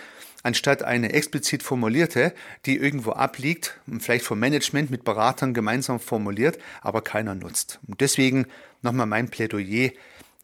anstatt 0.43 0.83
eine 0.83 1.13
explizit 1.13 1.63
formulierte, 1.63 2.35
die 2.67 2.77
irgendwo 2.77 3.13
abliegt, 3.13 3.81
vielleicht 4.01 4.25
vom 4.25 4.39
Management 4.39 4.91
mit 4.91 5.05
Beratern 5.05 5.55
gemeinsam 5.55 6.01
formuliert, 6.01 6.59
aber 6.81 7.03
keiner 7.03 7.35
nutzt. 7.35 7.81
Und 7.87 8.01
deswegen 8.01 8.47
nochmal 8.83 9.07
mein 9.07 9.29
Plädoyer. 9.29 9.91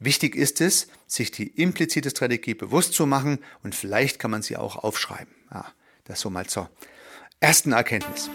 Wichtig 0.00 0.35
ist 0.35 0.61
es, 0.61 0.88
sich 1.07 1.30
die 1.30 1.48
implizite 1.48 2.11
Strategie 2.11 2.54
bewusst 2.54 2.94
zu 2.94 3.07
machen 3.07 3.38
und 3.62 3.74
vielleicht 3.74 4.18
kann 4.18 4.30
man 4.30 4.42
sie 4.42 4.57
auch 4.57 4.76
aufschreiben. 4.76 5.35
Ja, 5.52 5.66
das 6.04 6.20
so 6.20 6.30
mal 6.30 6.46
zur 6.46 6.68
ersten 7.40 7.72
Erkenntnis. 7.72 8.28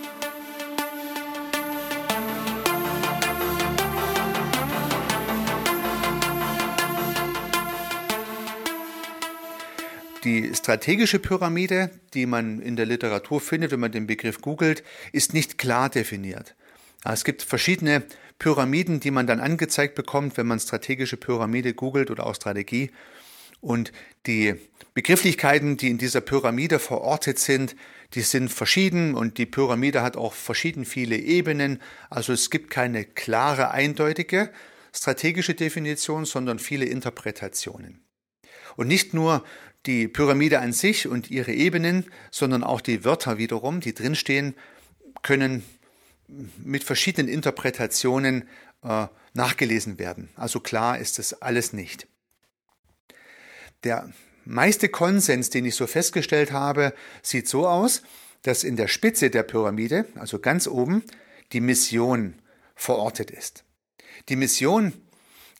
Die 10.25 10.53
strategische 10.53 11.17
Pyramide, 11.17 11.91
die 12.13 12.25
man 12.25 12.61
in 12.61 12.75
der 12.75 12.85
Literatur 12.85 13.39
findet, 13.39 13.71
wenn 13.71 13.79
man 13.79 13.93
den 13.93 14.05
Begriff 14.05 14.41
googelt, 14.41 14.83
ist 15.13 15.33
nicht 15.33 15.57
klar 15.57 15.89
definiert. 15.89 16.55
Es 17.05 17.23
gibt 17.23 17.41
verschiedene 17.41 18.03
Pyramiden, 18.37 18.99
die 18.99 19.11
man 19.11 19.27
dann 19.27 19.39
angezeigt 19.39 19.95
bekommt, 19.95 20.35
wenn 20.35 20.47
man 20.47 20.59
strategische 20.59 21.15
Pyramide 21.15 21.73
googelt 21.73 22.11
oder 22.11 22.25
auch 22.25 22.35
Strategie. 22.35 22.91
Und 23.61 23.93
die 24.25 24.55
Begrifflichkeiten, 24.93 25.77
die 25.77 25.89
in 25.89 25.97
dieser 25.97 26.21
Pyramide 26.21 26.79
verortet 26.79 27.39
sind, 27.39 27.77
die 28.13 28.21
sind 28.21 28.49
verschieden 28.49 29.15
und 29.15 29.37
die 29.37 29.45
Pyramide 29.45 30.01
hat 30.01 30.17
auch 30.17 30.33
verschieden 30.33 30.83
viele 30.83 31.15
Ebenen. 31.17 31.81
Also 32.09 32.33
es 32.33 32.49
gibt 32.49 32.69
keine 32.69 33.05
klare, 33.05 33.71
eindeutige 33.71 34.51
strategische 34.93 35.53
Definition, 35.53 36.25
sondern 36.25 36.59
viele 36.59 36.85
Interpretationen. 36.85 38.03
Und 38.75 38.87
nicht 38.87 39.13
nur 39.13 39.43
die 39.85 40.07
Pyramide 40.07 40.59
an 40.59 40.73
sich 40.73 41.07
und 41.07 41.31
ihre 41.31 41.53
Ebenen, 41.53 42.05
sondern 42.31 42.63
auch 42.63 42.81
die 42.81 43.05
Wörter 43.05 43.37
wiederum, 43.37 43.79
die 43.79 43.93
drinstehen, 43.93 44.55
können 45.21 45.63
mit 46.57 46.83
verschiedenen 46.83 47.27
Interpretationen 47.27 48.47
äh, 48.83 49.07
nachgelesen 49.33 49.99
werden. 49.99 50.29
Also 50.35 50.59
klar 50.59 50.97
ist 50.99 51.17
das 51.19 51.41
alles 51.41 51.73
nicht. 51.73 52.07
Der 53.83 54.11
meiste 54.45 54.89
Konsens, 54.89 55.49
den 55.49 55.65
ich 55.65 55.75
so 55.75 55.87
festgestellt 55.87 56.51
habe, 56.51 56.93
sieht 57.21 57.47
so 57.47 57.67
aus, 57.67 58.01
dass 58.41 58.63
in 58.63 58.75
der 58.75 58.87
Spitze 58.87 59.29
der 59.29 59.43
Pyramide, 59.43 60.05
also 60.15 60.39
ganz 60.39 60.67
oben, 60.67 61.03
die 61.51 61.61
Mission 61.61 62.35
verortet 62.75 63.31
ist. 63.31 63.63
Die 64.29 64.35
Mission 64.35 64.93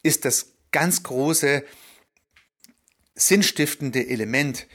ist 0.03 0.25
das 0.25 0.53
ganz 0.71 1.03
große 1.03 1.63
sinnstiftende 3.19 4.07
Element 4.07 4.67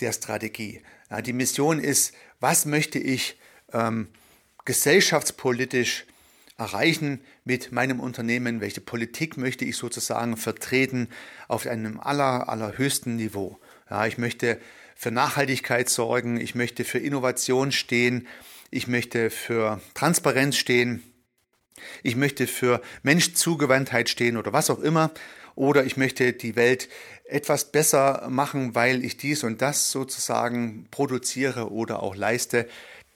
der 0.00 0.12
Strategie. 0.12 0.82
Ja, 1.10 1.22
die 1.22 1.32
Mission 1.32 1.80
ist, 1.80 2.14
was 2.40 2.66
möchte 2.66 2.98
ich 2.98 3.38
ähm, 3.72 4.08
gesellschaftspolitisch 4.64 6.04
erreichen 6.58 7.20
mit 7.44 7.72
meinem 7.72 8.00
Unternehmen, 8.00 8.60
welche 8.60 8.80
Politik 8.80 9.36
möchte 9.36 9.64
ich 9.64 9.76
sozusagen 9.76 10.36
vertreten 10.36 11.08
auf 11.48 11.66
einem 11.66 12.00
aller, 12.00 12.48
allerhöchsten 12.48 13.16
Niveau. 13.16 13.58
Ja, 13.90 14.06
ich 14.06 14.18
möchte 14.18 14.58
für 14.94 15.10
Nachhaltigkeit 15.10 15.88
sorgen, 15.88 16.40
ich 16.40 16.54
möchte 16.54 16.84
für 16.84 16.98
Innovation 16.98 17.72
stehen, 17.72 18.26
ich 18.70 18.88
möchte 18.88 19.30
für 19.30 19.80
Transparenz 19.94 20.56
stehen, 20.56 21.02
ich 22.02 22.16
möchte 22.16 22.46
für 22.46 22.80
Menschzugewandtheit 23.02 24.08
stehen 24.08 24.36
oder 24.38 24.52
was 24.52 24.70
auch 24.70 24.80
immer 24.80 25.12
oder 25.54 25.84
ich 25.84 25.96
möchte 25.96 26.32
die 26.32 26.56
Welt 26.56 26.88
etwas 27.28 27.72
besser 27.72 28.26
machen, 28.28 28.74
weil 28.74 29.04
ich 29.04 29.16
dies 29.16 29.42
und 29.42 29.60
das 29.62 29.90
sozusagen 29.90 30.86
produziere 30.90 31.70
oder 31.70 32.02
auch 32.02 32.14
leiste. 32.14 32.68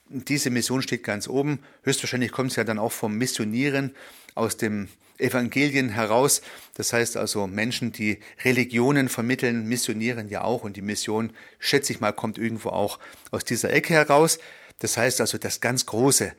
Diese 0.09 0.49
Mission 0.49 0.81
steht 0.81 1.03
ganz 1.03 1.27
oben. 1.27 1.59
Höchstwahrscheinlich 1.83 2.31
kommt 2.31 2.51
es 2.51 2.57
ja 2.57 2.63
dann 2.63 2.79
auch 2.79 2.91
vom 2.91 3.17
Missionieren 3.17 3.95
aus 4.35 4.57
dem 4.57 4.89
Evangelien 5.17 5.89
heraus. 5.89 6.41
Das 6.73 6.91
heißt 6.91 7.15
also 7.15 7.47
Menschen, 7.47 7.91
die 7.93 8.19
Religionen 8.43 9.07
vermitteln, 9.07 9.67
missionieren 9.67 10.27
ja 10.27 10.43
auch 10.43 10.63
und 10.63 10.75
die 10.75 10.81
Mission, 10.81 11.31
schätze 11.59 11.93
ich 11.93 12.01
mal, 12.01 12.11
kommt 12.11 12.37
irgendwo 12.37 12.69
auch 12.69 12.99
aus 13.29 13.45
dieser 13.45 13.71
Ecke 13.71 13.93
heraus. 13.93 14.39
Das 14.79 14.97
heißt 14.97 15.21
also 15.21 15.37
das 15.37 15.61
ganz 15.61 15.85
große, 15.85 16.33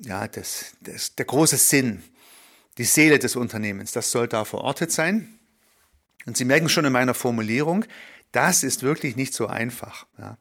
ja, 0.00 0.26
das, 0.26 0.72
das, 0.80 1.14
der 1.14 1.26
große 1.26 1.58
Sinn, 1.58 2.02
die 2.78 2.84
Seele 2.84 3.18
des 3.18 3.36
Unternehmens. 3.36 3.92
Das 3.92 4.10
soll 4.10 4.26
da 4.26 4.44
verortet 4.44 4.90
sein. 4.90 5.37
Und 6.28 6.36
Sie 6.36 6.44
merken 6.44 6.68
schon 6.68 6.84
in 6.84 6.92
meiner 6.92 7.14
Formulierung, 7.14 7.86
das 8.32 8.62
ist 8.62 8.82
wirklich 8.82 9.16
nicht 9.16 9.32
so 9.32 9.46
einfach. 9.46 10.06
Ja. 10.18 10.36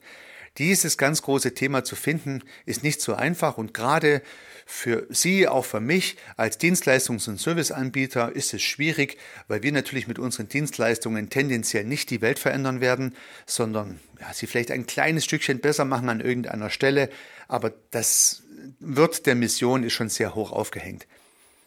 Dieses 0.57 0.97
ganz 0.97 1.21
große 1.21 1.53
Thema 1.53 1.85
zu 1.85 1.95
finden, 1.95 2.43
ist 2.65 2.83
nicht 2.83 2.99
so 2.99 3.15
einfach 3.15 3.57
und 3.57 3.73
gerade 3.73 4.21
für 4.65 5.07
Sie, 5.09 5.47
auch 5.47 5.63
für 5.63 5.79
mich 5.79 6.17
als 6.35 6.59
Dienstleistungs- 6.59 7.29
und 7.29 7.39
Serviceanbieter 7.39 8.35
ist 8.35 8.53
es 8.53 8.63
schwierig, 8.63 9.17
weil 9.47 9.63
wir 9.63 9.71
natürlich 9.71 10.09
mit 10.09 10.19
unseren 10.19 10.49
Dienstleistungen 10.49 11.29
tendenziell 11.29 11.85
nicht 11.85 12.09
die 12.09 12.19
Welt 12.19 12.37
verändern 12.37 12.81
werden, 12.81 13.15
sondern 13.45 14.01
ja, 14.19 14.33
sie 14.33 14.45
vielleicht 14.45 14.71
ein 14.71 14.87
kleines 14.87 15.23
Stückchen 15.23 15.61
besser 15.61 15.85
machen 15.85 16.09
an 16.09 16.19
irgendeiner 16.19 16.69
Stelle, 16.69 17.09
aber 17.47 17.71
das 17.91 18.43
wird 18.81 19.25
der 19.25 19.35
Mission 19.35 19.83
ist 19.83 19.93
schon 19.93 20.09
sehr 20.09 20.35
hoch 20.35 20.51
aufgehängt. 20.51 21.07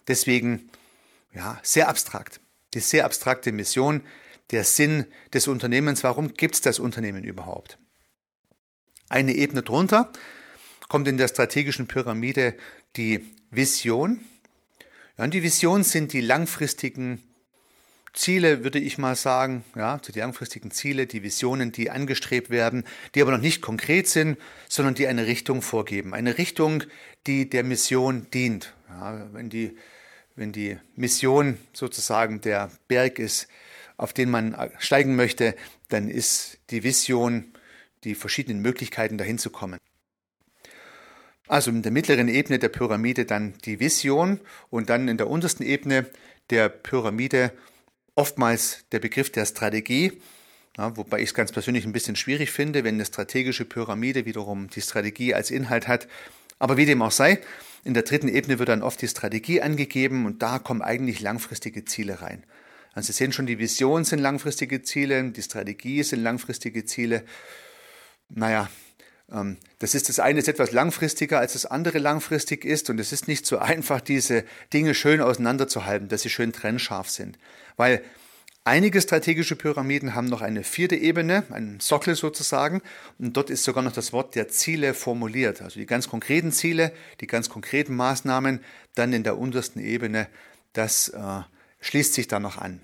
Deswegen, 0.09 0.69
ja, 1.33 1.59
sehr 1.63 1.89
abstrakt. 1.89 2.39
Die 2.75 2.81
sehr 2.81 3.05
abstrakte 3.05 3.53
Mission, 3.53 4.03
der 4.51 4.65
Sinn 4.65 5.07
des 5.33 5.49
Unternehmens, 5.49 6.05
warum 6.05 6.35
gibt 6.35 6.57
es 6.57 6.61
das 6.61 6.79
Unternehmen 6.79 7.25
überhaupt? 7.25 7.79
Eine 9.09 9.35
Ebene 9.35 9.63
drunter 9.63 10.13
kommt 10.89 11.09
in 11.09 11.17
der 11.17 11.29
strategischen 11.29 11.87
Pyramide 11.87 12.55
die 12.97 13.25
Vision. 13.51 14.21
Ja, 15.19 15.25
und 15.25 15.35
die 15.35 15.43
Vision 15.43 15.85
sind 15.85 16.13
die 16.13 16.21
langfristigen 16.21 17.23
Ziele, 18.13 18.65
würde 18.65 18.81
ich 18.81 18.99
mal 18.99 19.15
sagen, 19.15 19.65
ja, 19.77 19.99
die 19.99 20.19
langfristigen 20.19 20.71
Ziele, 20.71 21.07
die 21.07 21.23
Visionen, 21.23 21.71
die 21.71 21.91
angestrebt 21.91 22.51
werden, 22.51 22.85
die 23.15 23.23
aber 23.23 23.31
noch 23.31 23.41
nicht 23.41 23.63
konkret 23.63 24.09
sind, 24.09 24.37
sondern 24.69 24.95
die 24.95 25.07
eine 25.07 25.27
Richtung 25.27 25.63
vorgeben. 25.63 26.13
Eine 26.13 26.39
Richtung, 26.39 26.83
die 27.27 27.49
der 27.49 27.63
Mission 27.63 28.27
dient. 28.33 28.75
Ja, 28.89 29.33
wenn 29.33 29.49
die 29.49 29.77
wenn 30.41 30.53
die 30.53 30.79
Mission 30.97 31.59
sozusagen 31.75 32.41
der 32.41 32.71
Berg 32.89 33.19
ist, 33.19 33.47
auf 33.99 34.15
den 34.15 34.31
man 34.31 34.57
steigen 34.79 35.15
möchte, 35.15 35.55
dann 35.91 36.09
ist 36.09 36.59
die 36.71 36.83
Vision 36.83 37.53
die 38.05 38.15
verschiedenen 38.15 38.63
Möglichkeiten 38.63 39.19
dahin 39.19 39.39
zu 39.39 39.51
kommen. 39.51 39.79
Also 41.47 41.71
in 41.71 41.83
der 41.83 41.93
mittleren 41.93 42.29
Ebene 42.29 42.59
der 42.59 42.71
Pyramide 42.71 43.27
dann 43.27 43.55
die 43.67 43.81
Vision 43.81 44.41
und 44.71 44.89
dann 44.89 45.09
in 45.09 45.19
der 45.19 45.29
untersten 45.29 45.63
Ebene 45.63 46.07
der 46.49 46.71
Pyramide 46.71 47.53
oftmals 48.15 48.85
der 48.93 49.01
Begriff 49.01 49.31
der 49.31 49.45
Strategie, 49.45 50.23
ja, 50.79 50.97
wobei 50.97 51.19
ich 51.19 51.31
es 51.31 51.35
ganz 51.35 51.53
persönlich 51.53 51.85
ein 51.85 51.93
bisschen 51.93 52.17
schwierig 52.17 52.51
finde, 52.51 52.83
wenn 52.85 52.95
eine 52.95 53.05
strategische 53.05 53.67
Pyramide 53.67 54.25
wiederum 54.25 54.71
die 54.71 54.81
Strategie 54.81 55.35
als 55.35 55.51
Inhalt 55.51 55.87
hat. 55.87 56.09
Aber 56.59 56.79
wie 56.79 56.87
dem 56.87 57.03
auch 57.03 57.11
sei, 57.11 57.41
in 57.85 57.95
der 57.95 58.03
dritten 58.03 58.29
Ebene 58.29 58.59
wird 58.59 58.69
dann 58.69 58.83
oft 58.83 59.01
die 59.01 59.09
Strategie 59.09 59.63
angegeben 59.63 60.27
und 60.27 60.43
da 60.43 60.59
kommen 60.59 60.83
eigentlich 60.83 61.21
langfristige 61.21 61.85
Ziele 61.85 62.21
rein. 62.21 62.45
Also 62.93 63.07
Sie 63.07 63.13
sehen 63.13 63.33
schon, 63.33 63.47
die 63.47 63.59
Vision 63.59 64.05
sind 64.05 64.19
langfristige 64.19 64.83
Ziele, 64.83 65.31
die 65.31 65.43
Strategie 65.43 66.03
sind 66.03 66.23
langfristige 66.23 66.85
Ziele. 66.85 67.25
Naja, 68.29 68.69
ähm, 69.33 69.57
das 69.79 69.95
ist 69.95 70.09
das 70.09 70.19
eine 70.19 70.41
ist 70.41 70.49
etwas 70.49 70.73
langfristiger, 70.73 71.39
als 71.39 71.53
das 71.53 71.67
andere 71.67 71.99
langfristig 71.99 72.65
ist. 72.65 72.91
Und 72.91 72.99
es 72.99 73.13
ist 73.13 73.29
nicht 73.29 73.47
so 73.47 73.59
einfach, 73.59 74.01
diese 74.01 74.45
Dinge 74.73 74.95
schön 74.95 75.21
auseinanderzuhalten, 75.21 76.09
dass 76.09 76.23
sie 76.23 76.31
schön 76.31 76.53
trennscharf 76.53 77.09
sind. 77.09 77.39
Weil 77.77 78.03
einige 78.65 79.01
strategische 79.01 79.57
Pyramiden 79.57 80.15
haben 80.15 80.27
noch 80.27 80.43
eine 80.43 80.65
vierte 80.65 80.97
Ebene, 80.97 81.45
einen 81.51 81.81
Sockel 81.81 82.15
sozusagen. 82.15 82.83
Und 83.19 83.37
dort 83.37 83.51
ist 83.51 83.65
sogar 83.65 83.83
noch 83.83 83.93
das 83.93 84.13
Wort 84.13 84.35
der 84.35 84.49
Ziele 84.49 84.95
formuliert. 84.95 85.63
Also 85.63 85.81
die 85.81 85.87
ganz 85.87 86.09
konkreten 86.09 86.53
Ziele, 86.53 86.93
die 87.21 87.27
ganz 87.27 87.49
konkreten 87.49 87.97
Maßnahmen, 87.97 88.61
dann 88.95 89.13
in 89.13 89.25
der 89.25 89.39
untersten 89.39 89.81
Ebene, 89.81 90.29
das 90.73 91.09
äh, 91.09 91.41
schließt 91.81 92.15
sich 92.15 92.29
da 92.29 92.41
noch 92.41 92.59
an. 92.59 92.81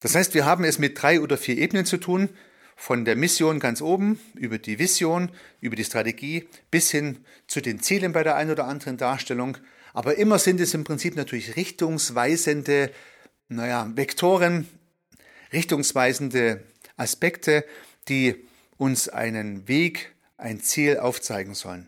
Das 0.00 0.14
heißt, 0.14 0.34
wir 0.34 0.44
haben 0.44 0.64
es 0.64 0.78
mit 0.78 1.00
drei 1.00 1.20
oder 1.20 1.38
vier 1.38 1.56
Ebenen 1.56 1.86
zu 1.86 1.96
tun 1.96 2.28
von 2.76 3.04
der 3.04 3.16
Mission 3.16 3.60
ganz 3.60 3.80
oben 3.80 4.20
über 4.34 4.58
die 4.58 4.78
Vision, 4.78 5.30
über 5.60 5.76
die 5.76 5.84
Strategie 5.84 6.46
bis 6.70 6.90
hin 6.90 7.24
zu 7.46 7.62
den 7.62 7.80
Zielen 7.80 8.12
bei 8.12 8.22
der 8.22 8.36
einen 8.36 8.50
oder 8.50 8.66
anderen 8.66 8.96
Darstellung. 8.96 9.56
Aber 9.94 10.18
immer 10.18 10.38
sind 10.38 10.60
es 10.60 10.74
im 10.74 10.84
Prinzip 10.84 11.16
natürlich 11.16 11.56
richtungsweisende, 11.56 12.90
naja, 13.48 13.90
Vektoren, 13.94 14.68
richtungsweisende 15.52 16.62
Aspekte, 16.96 17.64
die 18.08 18.34
uns 18.76 19.08
einen 19.08 19.68
Weg, 19.68 20.12
ein 20.36 20.60
Ziel 20.60 20.98
aufzeigen 20.98 21.54
sollen. 21.54 21.86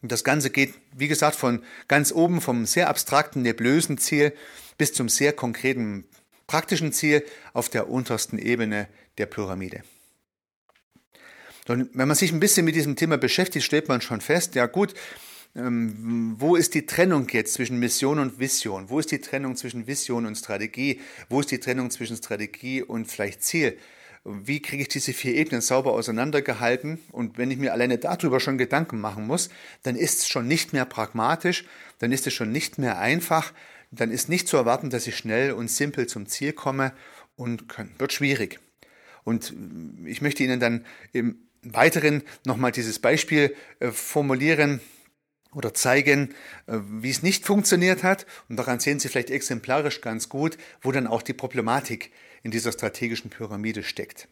Und 0.00 0.12
das 0.12 0.22
Ganze 0.22 0.50
geht, 0.50 0.74
wie 0.94 1.08
gesagt, 1.08 1.34
von 1.34 1.64
ganz 1.88 2.12
oben 2.12 2.40
vom 2.40 2.66
sehr 2.66 2.88
abstrakten, 2.88 3.42
neblösen 3.42 3.98
Ziel 3.98 4.32
bis 4.78 4.92
zum 4.92 5.08
sehr 5.08 5.32
konkreten, 5.32 6.04
praktischen 6.46 6.92
Ziel 6.92 7.24
auf 7.52 7.68
der 7.68 7.90
untersten 7.90 8.38
Ebene 8.38 8.86
der 9.18 9.26
Pyramide. 9.26 9.82
Und 11.66 11.90
wenn 11.94 12.08
man 12.08 12.16
sich 12.16 12.30
ein 12.30 12.40
bisschen 12.40 12.64
mit 12.66 12.76
diesem 12.76 12.94
Thema 12.94 13.16
beschäftigt, 13.16 13.64
stellt 13.64 13.88
man 13.88 14.02
schon 14.02 14.20
fest, 14.20 14.54
ja 14.54 14.66
gut, 14.66 14.94
ähm, 15.56 16.34
wo 16.38 16.56
ist 16.56 16.74
die 16.74 16.86
Trennung 16.86 17.28
jetzt 17.30 17.54
zwischen 17.54 17.78
Mission 17.78 18.18
und 18.18 18.38
Vision? 18.38 18.90
Wo 18.90 18.98
ist 18.98 19.10
die 19.12 19.20
Trennung 19.20 19.56
zwischen 19.56 19.86
Vision 19.86 20.26
und 20.26 20.36
Strategie? 20.36 21.00
Wo 21.28 21.40
ist 21.40 21.50
die 21.50 21.60
Trennung 21.60 21.90
zwischen 21.90 22.16
Strategie 22.16 22.82
und 22.82 23.06
vielleicht 23.06 23.42
Ziel? 23.42 23.78
Wie 24.24 24.60
kriege 24.60 24.82
ich 24.82 24.88
diese 24.88 25.12
vier 25.12 25.34
Ebenen 25.34 25.60
sauber 25.60 25.92
auseinandergehalten? 25.92 26.98
Und 27.12 27.38
wenn 27.38 27.50
ich 27.50 27.58
mir 27.58 27.72
alleine 27.72 27.98
darüber 27.98 28.40
schon 28.40 28.58
Gedanken 28.58 28.98
machen 29.00 29.26
muss, 29.26 29.50
dann 29.82 29.96
ist 29.96 30.20
es 30.20 30.28
schon 30.28 30.48
nicht 30.48 30.72
mehr 30.72 30.86
pragmatisch, 30.86 31.64
dann 31.98 32.10
ist 32.10 32.26
es 32.26 32.32
schon 32.32 32.50
nicht 32.50 32.78
mehr 32.78 32.98
einfach, 32.98 33.52
dann 33.90 34.10
ist 34.10 34.28
nicht 34.28 34.48
zu 34.48 34.56
erwarten, 34.56 34.90
dass 34.90 35.06
ich 35.06 35.16
schnell 35.16 35.52
und 35.52 35.70
simpel 35.70 36.06
zum 36.06 36.26
Ziel 36.26 36.52
komme 36.52 36.92
und 37.36 37.64
wird 37.98 38.12
schwierig. 38.12 38.60
Und 39.24 39.54
ich 40.06 40.20
möchte 40.20 40.42
Ihnen 40.42 40.58
dann 40.58 40.84
im 41.12 41.38
Weiteren 41.62 42.22
nochmal 42.44 42.72
dieses 42.72 42.98
Beispiel 42.98 43.54
äh, 43.80 43.90
formulieren 43.90 44.80
oder 45.54 45.74
zeigen, 45.74 46.34
äh, 46.66 46.78
wie 46.90 47.10
es 47.10 47.22
nicht 47.22 47.46
funktioniert 47.46 48.02
hat. 48.02 48.26
Und 48.48 48.56
daran 48.56 48.80
sehen 48.80 49.00
Sie 49.00 49.08
vielleicht 49.08 49.30
exemplarisch 49.30 50.00
ganz 50.00 50.28
gut, 50.28 50.58
wo 50.82 50.92
dann 50.92 51.06
auch 51.06 51.22
die 51.22 51.32
Problematik 51.32 52.10
in 52.42 52.50
dieser 52.50 52.72
strategischen 52.72 53.30
Pyramide 53.30 53.82
steckt. 53.82 54.28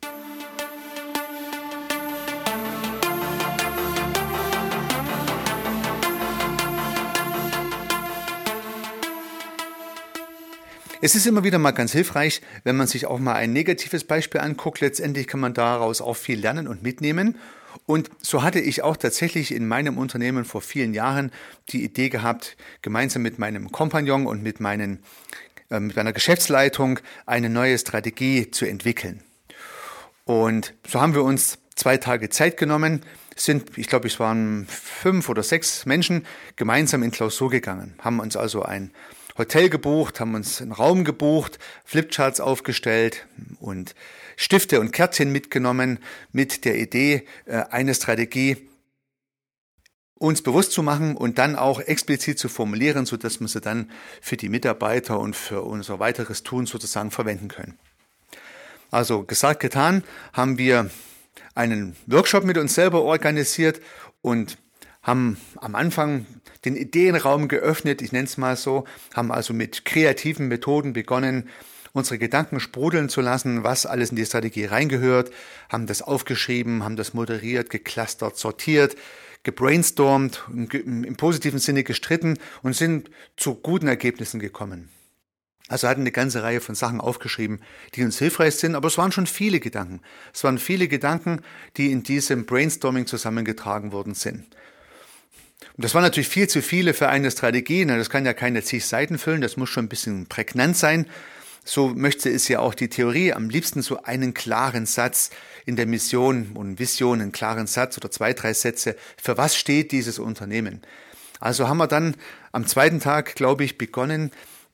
Es 11.04 11.16
ist 11.16 11.26
immer 11.26 11.42
wieder 11.42 11.58
mal 11.58 11.72
ganz 11.72 11.90
hilfreich, 11.90 12.42
wenn 12.62 12.76
man 12.76 12.86
sich 12.86 13.06
auch 13.06 13.18
mal 13.18 13.34
ein 13.34 13.52
negatives 13.52 14.04
Beispiel 14.04 14.40
anguckt. 14.40 14.78
Letztendlich 14.78 15.26
kann 15.26 15.40
man 15.40 15.52
daraus 15.52 16.00
auch 16.00 16.14
viel 16.14 16.38
lernen 16.38 16.68
und 16.68 16.84
mitnehmen. 16.84 17.38
Und 17.86 18.10
so 18.20 18.42
hatte 18.42 18.60
ich 18.60 18.82
auch 18.82 18.96
tatsächlich 18.96 19.54
in 19.54 19.66
meinem 19.66 19.98
Unternehmen 19.98 20.44
vor 20.44 20.60
vielen 20.60 20.94
Jahren 20.94 21.32
die 21.70 21.84
Idee 21.84 22.08
gehabt, 22.08 22.56
gemeinsam 22.82 23.22
mit 23.22 23.38
meinem 23.38 23.72
Kompagnon 23.72 24.26
und 24.26 24.42
mit, 24.42 24.60
meinen, 24.60 25.02
äh, 25.70 25.80
mit 25.80 25.96
meiner 25.96 26.12
Geschäftsleitung 26.12 26.98
eine 27.26 27.48
neue 27.48 27.78
Strategie 27.78 28.50
zu 28.50 28.66
entwickeln. 28.66 29.22
Und 30.24 30.74
so 30.86 31.00
haben 31.00 31.14
wir 31.14 31.24
uns 31.24 31.58
zwei 31.74 31.96
Tage 31.96 32.30
Zeit 32.30 32.56
genommen, 32.56 33.02
sind, 33.34 33.78
ich 33.78 33.88
glaube, 33.88 34.06
es 34.08 34.20
waren 34.20 34.66
fünf 34.66 35.28
oder 35.28 35.42
sechs 35.42 35.86
Menschen 35.86 36.26
gemeinsam 36.56 37.02
in 37.02 37.10
Klausur 37.10 37.50
gegangen, 37.50 37.94
haben 37.98 38.20
uns 38.20 38.36
also 38.36 38.62
ein 38.62 38.92
Hotel 39.38 39.70
gebucht, 39.70 40.20
haben 40.20 40.34
uns 40.34 40.60
einen 40.60 40.72
Raum 40.72 41.04
gebucht, 41.04 41.58
Flipcharts 41.84 42.40
aufgestellt 42.40 43.26
und 43.60 43.94
Stifte 44.36 44.80
und 44.80 44.92
Kärtchen 44.92 45.32
mitgenommen 45.32 45.98
mit 46.32 46.64
der 46.64 46.78
Idee, 46.78 47.26
äh, 47.46 47.64
eine 47.70 47.94
Strategie 47.94 48.68
uns 50.22 50.40
bewusst 50.40 50.70
zu 50.70 50.84
machen 50.84 51.16
und 51.16 51.38
dann 51.38 51.56
auch 51.56 51.80
explizit 51.80 52.38
zu 52.38 52.48
formulieren, 52.48 53.06
so 53.06 53.16
dass 53.16 53.40
wir 53.40 53.48
sie 53.48 53.60
dann 53.60 53.90
für 54.20 54.36
die 54.36 54.48
Mitarbeiter 54.48 55.18
und 55.18 55.34
für 55.34 55.62
unser 55.62 55.98
weiteres 55.98 56.44
Tun 56.44 56.66
sozusagen 56.66 57.10
verwenden 57.10 57.48
können. 57.48 57.76
Also 58.92 59.24
gesagt, 59.24 59.58
getan, 59.58 60.04
haben 60.32 60.58
wir 60.58 60.90
einen 61.56 61.96
Workshop 62.06 62.44
mit 62.44 62.56
uns 62.56 62.74
selber 62.74 63.02
organisiert 63.02 63.80
und 64.20 64.58
haben 65.02 65.38
am 65.56 65.74
Anfang 65.74 66.26
den 66.64 66.76
Ideenraum 66.76 67.48
geöffnet, 67.48 68.00
ich 68.00 68.12
nenne 68.12 68.26
es 68.26 68.36
mal 68.36 68.56
so, 68.56 68.84
haben 69.14 69.32
also 69.32 69.52
mit 69.52 69.84
kreativen 69.84 70.46
Methoden 70.46 70.92
begonnen, 70.92 71.48
unsere 71.92 72.18
Gedanken 72.18 72.60
sprudeln 72.60 73.08
zu 73.08 73.20
lassen, 73.20 73.64
was 73.64 73.86
alles 73.86 74.10
in 74.10 74.16
die 74.16 74.24
Strategie 74.24 74.64
reingehört, 74.64 75.30
haben 75.68 75.86
das 75.86 76.02
aufgeschrieben, 76.02 76.84
haben 76.84 76.96
das 76.96 77.14
moderiert, 77.14 77.70
geclustert, 77.70 78.36
sortiert, 78.36 78.96
gebrainstormt, 79.42 80.44
im 80.48 81.16
positiven 81.16 81.58
Sinne 81.58 81.84
gestritten 81.84 82.38
und 82.62 82.74
sind 82.74 83.10
zu 83.36 83.54
guten 83.54 83.88
Ergebnissen 83.88 84.40
gekommen. 84.40 84.88
Also 85.68 85.88
hatten 85.88 86.02
eine 86.02 86.12
ganze 86.12 86.42
Reihe 86.42 86.60
von 86.60 86.74
Sachen 86.74 87.00
aufgeschrieben, 87.00 87.60
die 87.94 88.04
uns 88.04 88.18
hilfreich 88.18 88.56
sind, 88.56 88.74
aber 88.74 88.88
es 88.88 88.98
waren 88.98 89.12
schon 89.12 89.26
viele 89.26 89.58
Gedanken. 89.58 90.00
Es 90.34 90.44
waren 90.44 90.58
viele 90.58 90.86
Gedanken, 90.86 91.40
die 91.76 91.92
in 91.92 92.02
diesem 92.02 92.46
Brainstorming 92.46 93.06
zusammengetragen 93.06 93.92
worden 93.92 94.14
sind. 94.14 94.44
Und 95.76 95.84
das 95.84 95.94
war 95.94 96.02
natürlich 96.02 96.28
viel 96.28 96.48
zu 96.48 96.60
viele 96.60 96.92
für 96.94 97.08
eine 97.08 97.30
Strategie. 97.30 97.86
Das 97.86 98.10
kann 98.10 98.26
ja 98.26 98.34
keine 98.34 98.62
zig 98.62 98.84
Seiten 98.84 99.18
füllen, 99.18 99.40
das 99.40 99.56
muss 99.56 99.70
schon 99.70 99.86
ein 99.86 99.88
bisschen 99.88 100.26
prägnant 100.26 100.76
sein. 100.76 101.06
So 101.64 101.88
möchte 101.88 102.28
es 102.28 102.48
ja 102.48 102.58
auch 102.58 102.74
die 102.74 102.88
Theorie. 102.88 103.32
Am 103.32 103.48
liebsten 103.48 103.82
so 103.82 104.02
einen 104.02 104.34
klaren 104.34 104.86
Satz 104.86 105.30
in 105.64 105.76
der 105.76 105.86
Mission 105.86 106.52
und 106.54 106.78
Vision, 106.78 107.20
einen 107.20 107.32
klaren 107.32 107.66
Satz 107.66 107.96
oder 107.96 108.10
zwei, 108.10 108.32
drei 108.32 108.52
Sätze. 108.52 108.96
Für 109.16 109.36
was 109.36 109.56
steht 109.56 109.92
dieses 109.92 110.18
Unternehmen? 110.18 110.82
Also 111.38 111.68
haben 111.68 111.78
wir 111.78 111.86
dann 111.86 112.16
am 112.50 112.66
zweiten 112.66 113.00
Tag, 113.00 113.34
glaube 113.34 113.64
ich, 113.64 113.78
begonnen, 113.78 114.32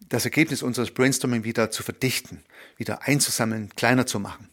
das 0.08 0.24
Ergebnis 0.24 0.62
unseres 0.62 0.90
Brainstorming 0.90 1.44
wieder 1.44 1.70
zu 1.70 1.82
verdichten, 1.82 2.42
wieder 2.76 3.02
einzusammeln, 3.06 3.70
kleiner 3.76 4.06
zu 4.06 4.20
machen. 4.20 4.48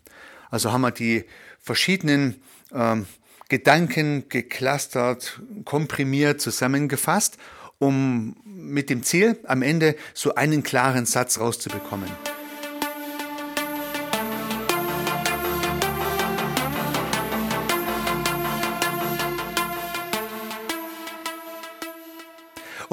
Also 0.50 0.72
haben 0.72 0.82
wir 0.82 0.92
die 0.92 1.26
verschiedenen 1.62 2.42
ähm, 2.74 3.06
Gedanken 3.50 4.28
geclustert, 4.30 5.40
komprimiert, 5.66 6.42
zusammengefasst, 6.42 7.38
um 7.80 8.36
mit 8.46 8.90
dem 8.90 9.04
Ziel 9.04 9.40
am 9.46 9.62
Ende 9.62 9.96
so 10.14 10.36
einen 10.36 10.64
klaren 10.64 11.06
Satz 11.06 11.40
rauszubekommen. 11.40 12.10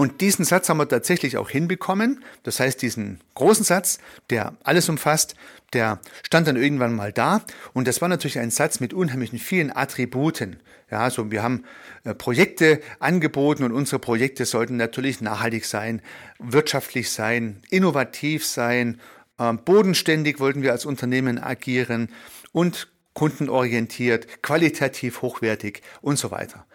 Und 0.03 0.21
diesen 0.21 0.45
Satz 0.45 0.69
haben 0.69 0.79
wir 0.79 0.89
tatsächlich 0.89 1.37
auch 1.37 1.49
hinbekommen. 1.49 2.25
Das 2.43 2.59
heißt, 2.59 2.83
diesen 2.83 3.21
großen 3.37 3.65
Satz, 3.65 4.01
der 4.31 4.57
alles 4.65 4.89
umfasst, 4.89 5.37
der 5.75 6.01
stand 6.25 6.49
dann 6.49 6.57
irgendwann 6.57 6.97
mal 6.97 7.13
da. 7.13 7.43
Und 7.73 7.87
das 7.87 8.01
war 8.01 8.09
natürlich 8.09 8.41
ein 8.41 8.51
Satz 8.51 8.81
mit 8.81 8.95
unheimlichen 8.95 9.39
vielen 9.39 9.71
Attributen. 9.71 10.59
Ja, 10.91 11.03
also 11.03 11.31
wir 11.31 11.45
haben 11.45 11.63
äh, 12.03 12.15
Projekte 12.15 12.81
angeboten 12.99 13.63
und 13.63 13.71
unsere 13.71 14.01
Projekte 14.01 14.45
sollten 14.45 14.77
natürlich 14.77 15.21
nachhaltig 15.21 15.67
sein, 15.67 16.03
wirtschaftlich 16.41 17.13
sein, 17.13 17.63
innovativ 17.71 18.45
sein, 18.45 19.01
ähm, 19.39 19.61
bodenständig 19.65 20.41
wollten 20.41 20.63
wir 20.63 20.73
als 20.73 20.85
Unternehmen 20.85 21.39
agieren 21.39 22.09
und 22.51 22.89
kundenorientiert, 23.15 24.43
qualitativ 24.43 25.23
hochwertig 25.23 25.83
und 26.01 26.19
so 26.19 26.33
weiter. 26.33 26.67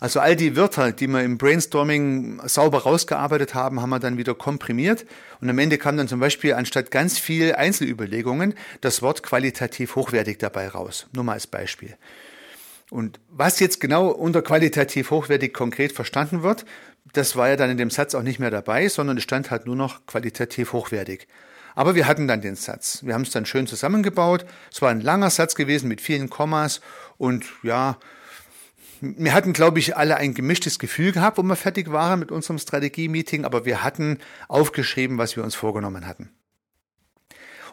Also 0.00 0.18
all 0.18 0.34
die 0.34 0.56
Wörter, 0.56 0.92
die 0.92 1.06
wir 1.06 1.22
im 1.22 1.36
Brainstorming 1.36 2.40
sauber 2.46 2.84
rausgearbeitet 2.84 3.54
haben, 3.54 3.82
haben 3.82 3.90
wir 3.90 3.98
dann 3.98 4.16
wieder 4.16 4.34
komprimiert. 4.34 5.04
Und 5.42 5.50
am 5.50 5.58
Ende 5.58 5.76
kam 5.76 5.98
dann 5.98 6.08
zum 6.08 6.20
Beispiel 6.20 6.54
anstatt 6.54 6.90
ganz 6.90 7.18
viel 7.18 7.54
Einzelüberlegungen 7.54 8.54
das 8.80 9.02
Wort 9.02 9.22
qualitativ 9.22 9.96
hochwertig 9.96 10.38
dabei 10.38 10.68
raus. 10.68 11.06
Nur 11.12 11.24
mal 11.24 11.34
als 11.34 11.46
Beispiel. 11.46 11.96
Und 12.90 13.20
was 13.28 13.60
jetzt 13.60 13.78
genau 13.78 14.08
unter 14.08 14.40
qualitativ 14.40 15.10
hochwertig 15.10 15.52
konkret 15.52 15.92
verstanden 15.92 16.42
wird, 16.42 16.64
das 17.12 17.36
war 17.36 17.50
ja 17.50 17.56
dann 17.56 17.70
in 17.70 17.76
dem 17.76 17.90
Satz 17.90 18.14
auch 18.14 18.22
nicht 18.22 18.38
mehr 18.38 18.50
dabei, 18.50 18.88
sondern 18.88 19.18
es 19.18 19.22
stand 19.22 19.50
halt 19.50 19.66
nur 19.66 19.76
noch 19.76 20.06
qualitativ 20.06 20.72
hochwertig. 20.72 21.28
Aber 21.74 21.94
wir 21.94 22.06
hatten 22.06 22.26
dann 22.26 22.40
den 22.40 22.56
Satz. 22.56 23.04
Wir 23.04 23.14
haben 23.14 23.22
es 23.22 23.30
dann 23.30 23.46
schön 23.46 23.66
zusammengebaut. 23.66 24.44
Es 24.72 24.82
war 24.82 24.90
ein 24.90 25.00
langer 25.00 25.30
Satz 25.30 25.54
gewesen 25.54 25.88
mit 25.88 26.00
vielen 26.00 26.30
Kommas 26.30 26.80
und 27.16 27.44
ja, 27.62 27.98
wir 29.00 29.32
hatten, 29.34 29.52
glaube 29.52 29.78
ich, 29.78 29.96
alle 29.96 30.16
ein 30.16 30.34
gemischtes 30.34 30.78
Gefühl 30.78 31.12
gehabt, 31.12 31.38
wo 31.38 31.42
wir 31.42 31.56
fertig 31.56 31.90
waren 31.90 32.20
mit 32.20 32.30
unserem 32.30 32.58
Strategie-Meeting, 32.58 33.44
aber 33.44 33.64
wir 33.64 33.82
hatten 33.82 34.18
aufgeschrieben, 34.48 35.18
was 35.18 35.36
wir 35.36 35.44
uns 35.44 35.54
vorgenommen 35.54 36.06
hatten. 36.06 36.30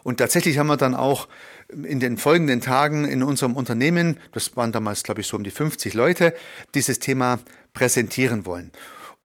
Und 0.02 0.18
tatsächlich 0.18 0.58
haben 0.58 0.68
wir 0.68 0.76
dann 0.76 0.94
auch 0.94 1.28
in 1.68 2.00
den 2.00 2.16
folgenden 2.16 2.60
Tagen 2.60 3.04
in 3.04 3.22
unserem 3.22 3.56
Unternehmen, 3.56 4.18
das 4.32 4.56
waren 4.56 4.72
damals, 4.72 5.02
glaube 5.02 5.20
ich, 5.20 5.26
so 5.26 5.36
um 5.36 5.44
die 5.44 5.50
50 5.50 5.92
Leute, 5.94 6.34
dieses 6.74 6.98
Thema 6.98 7.40
präsentieren 7.74 8.46
wollen. 8.46 8.72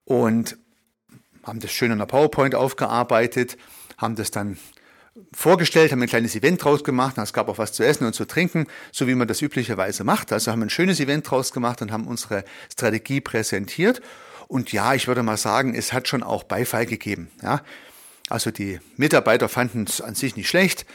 Und 0.03 0.57
haben 1.43 1.59
das 1.59 1.71
schön 1.71 1.91
in 1.91 1.99
der 1.99 2.05
PowerPoint 2.05 2.55
aufgearbeitet, 2.55 3.57
haben 3.97 4.15
das 4.15 4.31
dann 4.31 4.57
vorgestellt, 5.33 5.91
haben 5.91 6.01
ein 6.01 6.07
kleines 6.07 6.35
Event 6.35 6.63
draus 6.63 6.83
gemacht, 6.83 7.17
es 7.17 7.33
gab 7.33 7.47
auch 7.49 7.57
was 7.57 7.71
zu 7.71 7.83
essen 7.83 8.05
und 8.05 8.13
zu 8.13 8.25
trinken, 8.25 8.67
so 8.91 9.07
wie 9.07 9.15
man 9.15 9.27
das 9.27 9.41
üblicherweise 9.41 10.03
macht. 10.03 10.31
Also 10.31 10.51
haben 10.51 10.63
ein 10.63 10.69
schönes 10.69 10.99
Event 10.99 11.29
draus 11.29 11.53
gemacht 11.53 11.81
und 11.81 11.91
haben 11.91 12.07
unsere 12.07 12.43
Strategie 12.71 13.21
präsentiert. 13.21 14.01
Und 14.47 14.71
ja, 14.71 14.93
ich 14.93 15.07
würde 15.07 15.23
mal 15.23 15.37
sagen, 15.37 15.75
es 15.75 15.93
hat 15.93 16.07
schon 16.07 16.23
auch 16.23 16.43
Beifall 16.43 16.85
gegeben. 16.85 17.29
Ja. 17.41 17.61
Also 18.29 18.51
die 18.51 18.79
Mitarbeiter 18.97 19.49
fanden 19.49 19.85
es 19.87 20.01
an 20.01 20.15
sich 20.15 20.35
nicht 20.35 20.49
schlecht, 20.49 20.85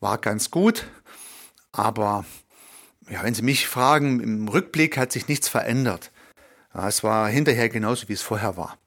war 0.00 0.18
ganz 0.18 0.50
gut, 0.50 0.86
aber 1.72 2.24
ja, 3.10 3.22
wenn 3.22 3.34
Sie 3.34 3.42
mich 3.42 3.66
fragen, 3.66 4.20
im 4.20 4.48
Rückblick 4.48 4.96
hat 4.96 5.12
sich 5.12 5.28
nichts 5.28 5.48
verändert. 5.48 6.10
Ja, 6.74 6.88
es 6.88 7.02
war 7.02 7.28
hinterher 7.28 7.68
genauso, 7.68 8.08
wie 8.08 8.14
es 8.14 8.22
vorher 8.22 8.56
war. 8.56 8.78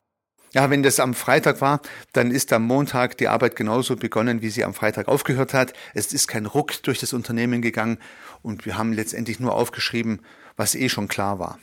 Ja, 0.58 0.70
wenn 0.70 0.82
das 0.82 0.98
am 0.98 1.14
Freitag 1.14 1.60
war, 1.60 1.80
dann 2.12 2.32
ist 2.32 2.52
am 2.52 2.64
Montag 2.64 3.16
die 3.16 3.28
Arbeit 3.28 3.54
genauso 3.54 3.94
begonnen, 3.94 4.42
wie 4.42 4.50
sie 4.50 4.64
am 4.64 4.74
Freitag 4.74 5.06
aufgehört 5.06 5.54
hat. 5.54 5.72
Es 5.94 6.12
ist 6.12 6.26
kein 6.26 6.46
Ruck 6.46 6.82
durch 6.82 6.98
das 6.98 7.12
Unternehmen 7.12 7.62
gegangen 7.62 7.98
und 8.42 8.66
wir 8.66 8.76
haben 8.76 8.92
letztendlich 8.92 9.38
nur 9.38 9.54
aufgeschrieben, 9.54 10.18
was 10.56 10.74
eh 10.74 10.88
schon 10.88 11.06
klar 11.06 11.38
war. 11.38 11.60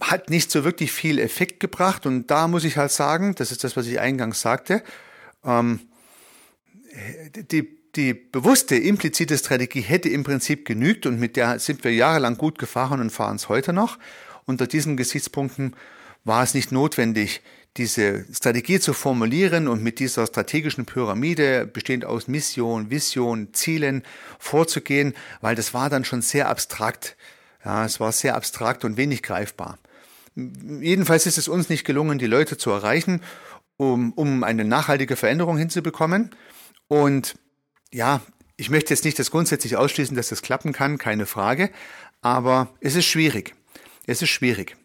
Hat 0.00 0.28
nicht 0.28 0.50
so 0.50 0.64
wirklich 0.64 0.90
viel 0.90 1.20
Effekt 1.20 1.60
gebracht 1.60 2.04
und 2.04 2.32
da 2.32 2.48
muss 2.48 2.64
ich 2.64 2.78
halt 2.78 2.90
sagen, 2.90 3.36
das 3.36 3.52
ist 3.52 3.62
das, 3.62 3.76
was 3.76 3.86
ich 3.86 4.00
eingangs 4.00 4.40
sagte, 4.40 4.82
ähm, 5.44 5.82
die, 7.52 7.78
die 7.94 8.12
bewusste, 8.12 8.74
implizite 8.74 9.38
Strategie 9.38 9.82
hätte 9.82 10.08
im 10.08 10.24
Prinzip 10.24 10.64
genügt 10.64 11.06
und 11.06 11.20
mit 11.20 11.36
der 11.36 11.60
sind 11.60 11.84
wir 11.84 11.94
jahrelang 11.94 12.36
gut 12.38 12.58
gefahren 12.58 13.00
und 13.00 13.10
fahren 13.10 13.36
es 13.36 13.48
heute 13.48 13.72
noch. 13.72 14.00
Unter 14.46 14.66
diesen 14.66 14.96
Gesichtspunkten 14.96 15.76
war 16.24 16.42
es 16.42 16.54
nicht 16.54 16.72
notwendig, 16.72 17.42
diese 17.76 18.26
Strategie 18.32 18.80
zu 18.80 18.92
formulieren 18.92 19.66
und 19.66 19.82
mit 19.82 19.98
dieser 19.98 20.26
strategischen 20.26 20.84
Pyramide, 20.84 21.66
bestehend 21.66 22.04
aus 22.04 22.28
Mission, 22.28 22.90
Vision, 22.90 23.54
Zielen, 23.54 24.02
vorzugehen, 24.38 25.14
weil 25.40 25.54
das 25.54 25.72
war 25.72 25.88
dann 25.88 26.04
schon 26.04 26.20
sehr 26.20 26.48
abstrakt. 26.48 27.16
Ja, 27.64 27.84
es 27.84 27.98
war 27.98 28.12
sehr 28.12 28.34
abstrakt 28.34 28.84
und 28.84 28.96
wenig 28.96 29.22
greifbar. 29.22 29.78
Jedenfalls 30.34 31.26
ist 31.26 31.38
es 31.38 31.48
uns 31.48 31.68
nicht 31.68 31.84
gelungen, 31.84 32.18
die 32.18 32.26
Leute 32.26 32.58
zu 32.58 32.70
erreichen, 32.70 33.22
um, 33.76 34.12
um 34.12 34.44
eine 34.44 34.64
nachhaltige 34.64 35.16
Veränderung 35.16 35.56
hinzubekommen. 35.56 36.30
Und 36.88 37.36
ja, 37.92 38.20
ich 38.56 38.68
möchte 38.68 38.92
jetzt 38.92 39.04
nicht 39.04 39.18
das 39.18 39.30
grundsätzlich 39.30 39.76
ausschließen, 39.76 40.16
dass 40.16 40.28
das 40.28 40.42
klappen 40.42 40.72
kann, 40.72 40.98
keine 40.98 41.26
Frage, 41.26 41.70
aber 42.20 42.68
es 42.80 42.96
ist 42.96 43.06
schwierig. 43.06 43.54
Es 44.06 44.20
ist 44.20 44.30
schwierig. 44.30 44.76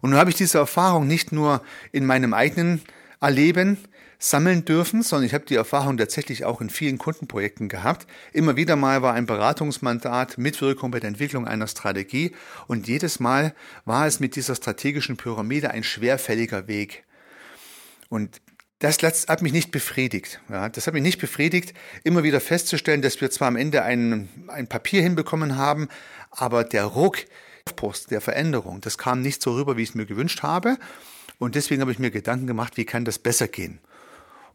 Und 0.00 0.10
nun 0.10 0.18
habe 0.18 0.30
ich 0.30 0.36
diese 0.36 0.58
Erfahrung 0.58 1.06
nicht 1.06 1.32
nur 1.32 1.62
in 1.92 2.06
meinem 2.06 2.34
eigenen 2.34 2.82
Erleben 3.20 3.78
sammeln 4.20 4.66
dürfen, 4.66 5.02
sondern 5.02 5.26
ich 5.26 5.34
habe 5.34 5.46
die 5.46 5.54
Erfahrung 5.54 5.96
tatsächlich 5.96 6.44
auch 6.44 6.60
in 6.60 6.68
vielen 6.68 6.98
Kundenprojekten 6.98 7.68
gehabt. 7.68 8.06
Immer 8.32 8.54
wieder 8.54 8.76
mal 8.76 9.00
war 9.02 9.14
ein 9.14 9.24
Beratungsmandat, 9.26 10.36
Mitwirkung 10.36 10.90
bei 10.90 11.00
der 11.00 11.08
Entwicklung 11.08 11.48
einer 11.48 11.66
Strategie 11.66 12.32
und 12.66 12.86
jedes 12.86 13.18
Mal 13.18 13.54
war 13.86 14.06
es 14.06 14.20
mit 14.20 14.36
dieser 14.36 14.54
strategischen 14.54 15.16
Pyramide 15.16 15.70
ein 15.70 15.82
schwerfälliger 15.82 16.68
Weg. 16.68 17.04
Und 18.10 18.42
das 18.78 18.98
hat 19.02 19.42
mich 19.42 19.52
nicht 19.52 19.70
befriedigt. 19.72 20.40
Ja, 20.50 20.68
das 20.68 20.86
hat 20.86 20.94
mich 20.94 21.02
nicht 21.02 21.20
befriedigt, 21.20 21.74
immer 22.04 22.22
wieder 22.22 22.40
festzustellen, 22.40 23.02
dass 23.02 23.20
wir 23.20 23.30
zwar 23.30 23.48
am 23.48 23.56
Ende 23.56 23.82
ein, 23.82 24.28
ein 24.48 24.68
Papier 24.68 25.02
hinbekommen 25.02 25.56
haben, 25.56 25.88
aber 26.30 26.64
der 26.64 26.84
Ruck, 26.84 27.18
Aufbruchs, 27.70 28.06
der 28.06 28.20
Veränderung. 28.20 28.80
Das 28.80 28.98
kam 28.98 29.22
nicht 29.22 29.40
so 29.42 29.54
rüber, 29.54 29.76
wie 29.76 29.82
ich 29.82 29.90
es 29.90 29.94
mir 29.94 30.06
gewünscht 30.06 30.42
habe. 30.42 30.76
Und 31.38 31.54
deswegen 31.54 31.80
habe 31.80 31.92
ich 31.92 32.00
mir 32.00 32.10
Gedanken 32.10 32.48
gemacht, 32.48 32.76
wie 32.76 32.84
kann 32.84 33.04
das 33.04 33.18
besser 33.18 33.46
gehen. 33.46 33.78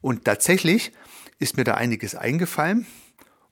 Und 0.02 0.26
tatsächlich 0.26 0.92
ist 1.40 1.56
mir 1.56 1.64
da 1.64 1.76
einiges 1.76 2.14
eingefallen. 2.14 2.86